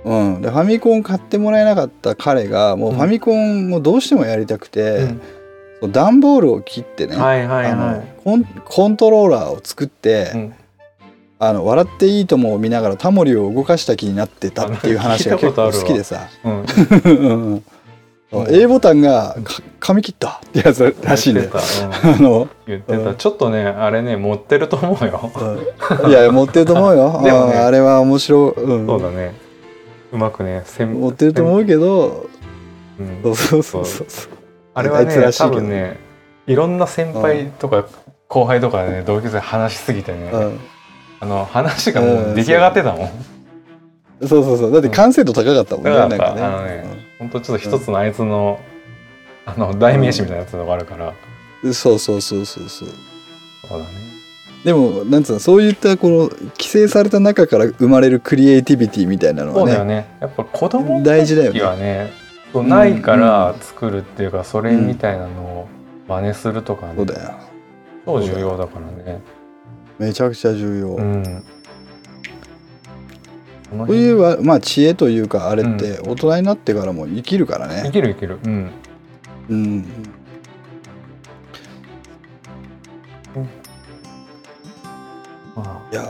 [0.06, 4.98] ううん、でファミコン買ってもらえなかった彼がもうファミコンもどうしてもやりたくて、
[5.82, 5.92] うん。
[5.92, 10.56] 段ボールを切ってね、はいはいあはのコンコントローラーを作って、い、うん、
[11.40, 16.28] あの笑っていいともを見ながらタモリを動かした気になってたっていう話が結構好きでさ。
[18.50, 22.16] A ボタンがか髪切ったってやつらしいね言ってた、うん。
[22.16, 23.00] あの、言ってた。
[23.00, 23.16] うん。
[23.16, 25.32] ちょっとねあれね持ってると思うよ。
[26.10, 27.22] いや持ってると思うよ。
[27.24, 27.54] でもね。
[27.54, 28.88] あれは面白い、うん。
[28.88, 29.45] そうだね
[30.12, 32.30] うまくね持ってると思うけど
[33.00, 33.22] うん。
[33.24, 34.30] そうそうそうそう
[34.74, 35.98] あれはあいつねらしい多分ね
[36.48, 37.88] いろんな先輩とか
[38.28, 40.60] 後輩とかでね同級生話しすぎてね、うん。
[41.20, 44.72] あの話がもう出来上がってたもん、そうそうそう。
[44.72, 46.42] だって完成度高かったもんね、だからなんかね。
[46.42, 48.60] あのねほんとちょっと一つのあいつの,、
[49.46, 51.14] あの代名詞みたいなやつのがあるから、
[51.64, 51.74] うん。
[51.74, 52.90] そうそうそうそうそう。
[53.68, 54.15] そうだね
[54.66, 60.18] でもなんつうのそういったこの規制された中から生まれるクリエイティビティみたいなのはねそうだよね。
[60.20, 62.12] やっぱ子供の大事だよ時はね
[62.52, 65.68] ねないから作るっていうかそれみたいなのを
[66.08, 67.36] 真似するとかね、そうだよ。
[68.08, 69.22] 超重要だからね。
[70.00, 71.44] めちゃくちゃ重要、うん。
[73.70, 78.40] このこういうはまあ知恵というかあれっうて大人になってからも生きるからいねけるいける。
[78.44, 78.72] うん。
[79.48, 79.86] うん
[85.56, 86.06] まいやー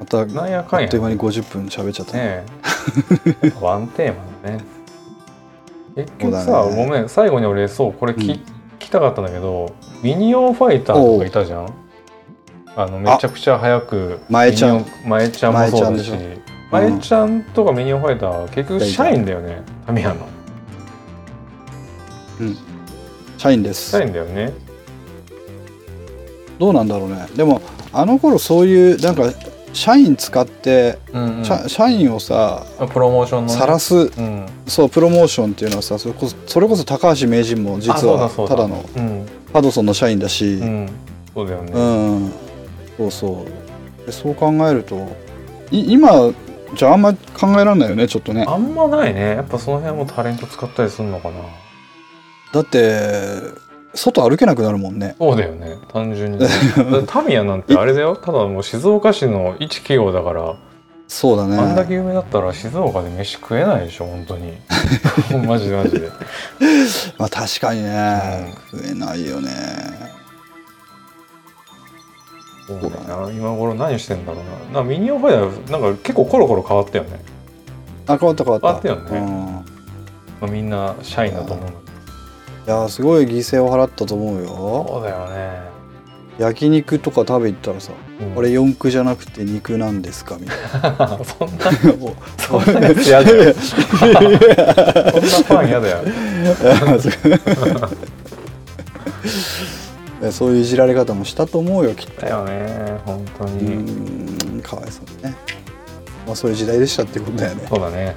[0.00, 0.84] またあなんやかんや。
[0.86, 2.16] あっという間に50分喋っちゃった。
[2.16, 2.44] ね
[3.42, 4.64] ね ワンテーマだね。
[5.96, 6.76] 結局さ、ね。
[6.76, 7.08] ごめん。
[7.08, 8.30] 最後に俺そうこれ聞,、うん。
[8.30, 8.40] 聞
[8.78, 9.72] きたかったんだけど
[10.02, 11.68] ミニオンファイターとかいたじゃん？
[12.76, 14.84] あのめちゃくちゃ早く前ちゃん。
[15.04, 16.12] 前ちゃんもそうだし。
[16.70, 20.16] 前ちゃんとかミニオンファイターは結局社員だよねタミヤの。
[23.36, 23.90] 社員です。
[23.90, 24.52] 社員だよね。
[26.58, 27.26] どうなんだろうね。
[27.34, 27.60] でも
[27.92, 29.32] あの頃そういうなんか
[29.72, 33.58] 社員使って、うん、うん、社社員をさプロモーションのね。
[33.58, 34.46] 晒すうん。
[34.66, 39.26] そうプロモーションっていうのはさそれこそそれこそ高橋名人も実はただのうん。
[39.52, 40.88] ハドソンの社員だし、うん。
[41.34, 42.32] そうだよね、うん、
[42.96, 43.46] そうそ
[44.02, 44.06] う。
[44.06, 45.08] でそう考えると
[45.70, 46.32] い今
[46.74, 48.44] じゃああんま考えられないよねちょっとね。
[48.48, 49.20] あんまないね。
[49.36, 51.36] やっぱその辺もタレント使ったりするのかな。
[52.52, 55.16] だって外歩けなくなるもんね。
[55.18, 55.76] そうだよね。
[55.92, 56.38] 単純に
[57.06, 58.16] タミヤなんてあれだよ。
[58.16, 60.56] ただもう静岡市の一企業だから、
[61.08, 61.56] そうだね。
[61.56, 64.52] あんだけ有名だったら静岡で飯食えないでしょ本当に。
[65.46, 66.10] マジでマジで。
[67.18, 69.50] まあ確かにね、食えないよね。
[72.66, 73.30] そうだな。
[73.30, 74.38] 今頃何してんだろ
[74.70, 74.82] うな。
[74.82, 77.24] なミニオンファイターなんか結構コロコロ変わったよね、
[78.06, 78.66] あ変わった変わった。
[78.66, 79.26] 変わったよね。
[79.26, 79.44] うん。
[79.46, 79.62] ま
[80.42, 81.87] あ、みんな社員だと思うんだ
[82.68, 84.46] いやすごい犠牲を払ったと思うよ。
[84.86, 85.62] そうだよね、
[86.38, 91.18] 焼肉とか食べ行ったらさうん「これ四駆じゃなくて肉なんですか?」みたいな。
[91.24, 93.54] そんなもうそんなやつ嫌だよ。
[93.54, 95.96] そんなファン嫌だよ。
[100.30, 102.20] そういういじられ方もしたと思うよきっと。
[102.20, 105.34] だよね本当うに、ーんかわいそうにね。
[106.26, 107.66] まあそういう時代でしたってことだよね。
[107.66, 108.14] そうだね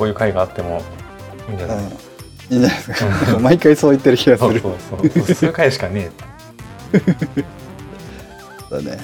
[0.00, 0.80] こういう会があっても
[1.46, 1.84] いいんじゃない、うん。
[1.84, 1.86] い
[2.56, 3.38] いんじゃないですか？
[3.38, 4.58] 毎回そう言ってる気がする。
[4.58, 5.08] そうそう。
[5.34, 6.10] そうしかね
[8.70, 8.98] だね、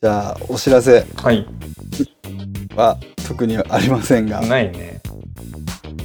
[0.00, 0.94] じゃあお知らせ。
[0.96, 1.46] えはい。
[2.74, 2.96] は
[3.28, 4.40] 特にありませんが。
[4.40, 5.00] ないね。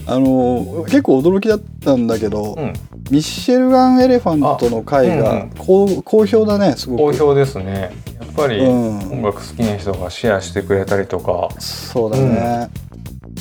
[0.06, 2.74] あの結構驚きだったんだけど、うん。
[3.10, 5.50] ミッシェルガン・エレファントの回があうんうん。
[5.58, 7.00] 好好評だねすごく。
[7.00, 7.92] 好評ですね
[8.40, 8.98] ぱりうん。
[9.12, 11.50] 音楽好きな人がシェアしてくれたりとか。
[11.60, 12.70] そうだね、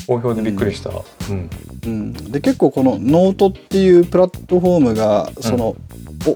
[0.07, 0.91] 好評でびっくりした。
[0.91, 1.51] うん。
[1.85, 2.13] うん。
[2.13, 5.77] で結構このノートっていうプラットフォームがその、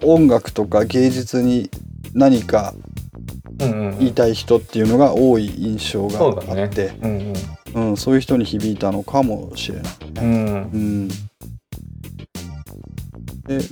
[0.03, 1.71] お音楽とか芸術に
[2.15, 2.75] 何か
[3.61, 6.93] うんうん言いたい人っていうのが多い印象があって。
[7.03, 7.33] うん
[7.75, 7.97] うん。
[7.97, 10.55] そういう人に響いたのかもしれないうんうん。
[10.55, 11.09] うん。
[11.09, 11.15] で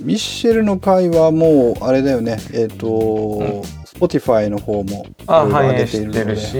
[0.01, 2.37] ミッシェルの回はもうあれだよね。
[2.53, 3.61] えっ、と、ん
[4.01, 6.35] Spotify の方もあいろいろ上げ反映してる。
[6.35, 6.55] し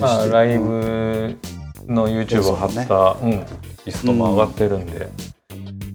[0.00, 1.36] まあ、るライブ
[1.86, 3.44] の YouTube を貼った、うん、
[3.86, 5.08] リストも上がってるんで、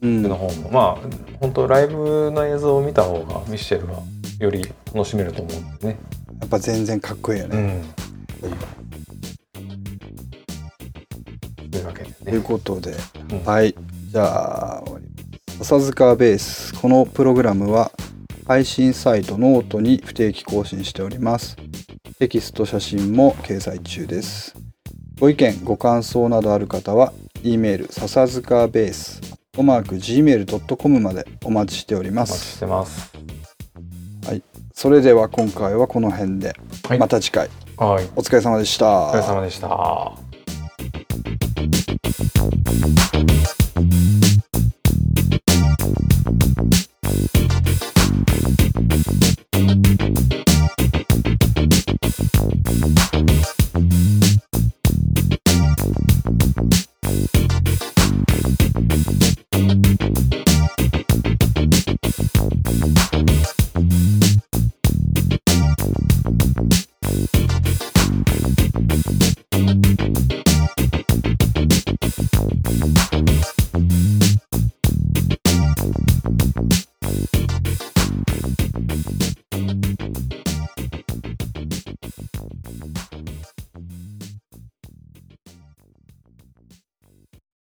[0.02, 0.24] うん。
[0.24, 0.70] の方も。
[0.72, 0.98] まあ
[1.42, 4.00] 本当ライブの映像を見た方がミッシェルは
[4.40, 4.64] より
[4.94, 5.98] 楽しめると思うんでね。
[6.40, 7.84] やっぱ全然かっこいいよね、
[8.42, 8.50] うん、
[11.70, 12.44] というわけでというね。
[12.46, 12.96] ことで、
[13.32, 13.44] うん。
[13.44, 13.76] はい。
[14.12, 14.84] じゃあ
[15.62, 16.74] 笹塚ベース。
[16.76, 17.92] このプログラムは
[18.48, 21.58] 配信サイトノートに不定期更新しております。
[22.18, 24.56] テキスト写真も掲載中です。
[25.20, 27.12] ご意見、ご感想などある方は、
[27.44, 29.20] e メール笹塚ベース、
[29.58, 32.32] おマーク gmail.com までお待ちしております。
[32.32, 33.12] お待ちしてます。
[34.26, 34.42] はい。
[34.74, 36.56] それでは今回はこの辺で、
[36.88, 39.10] はい、また次回、はい、お疲れ様でした。
[39.10, 40.14] お疲れ様でした。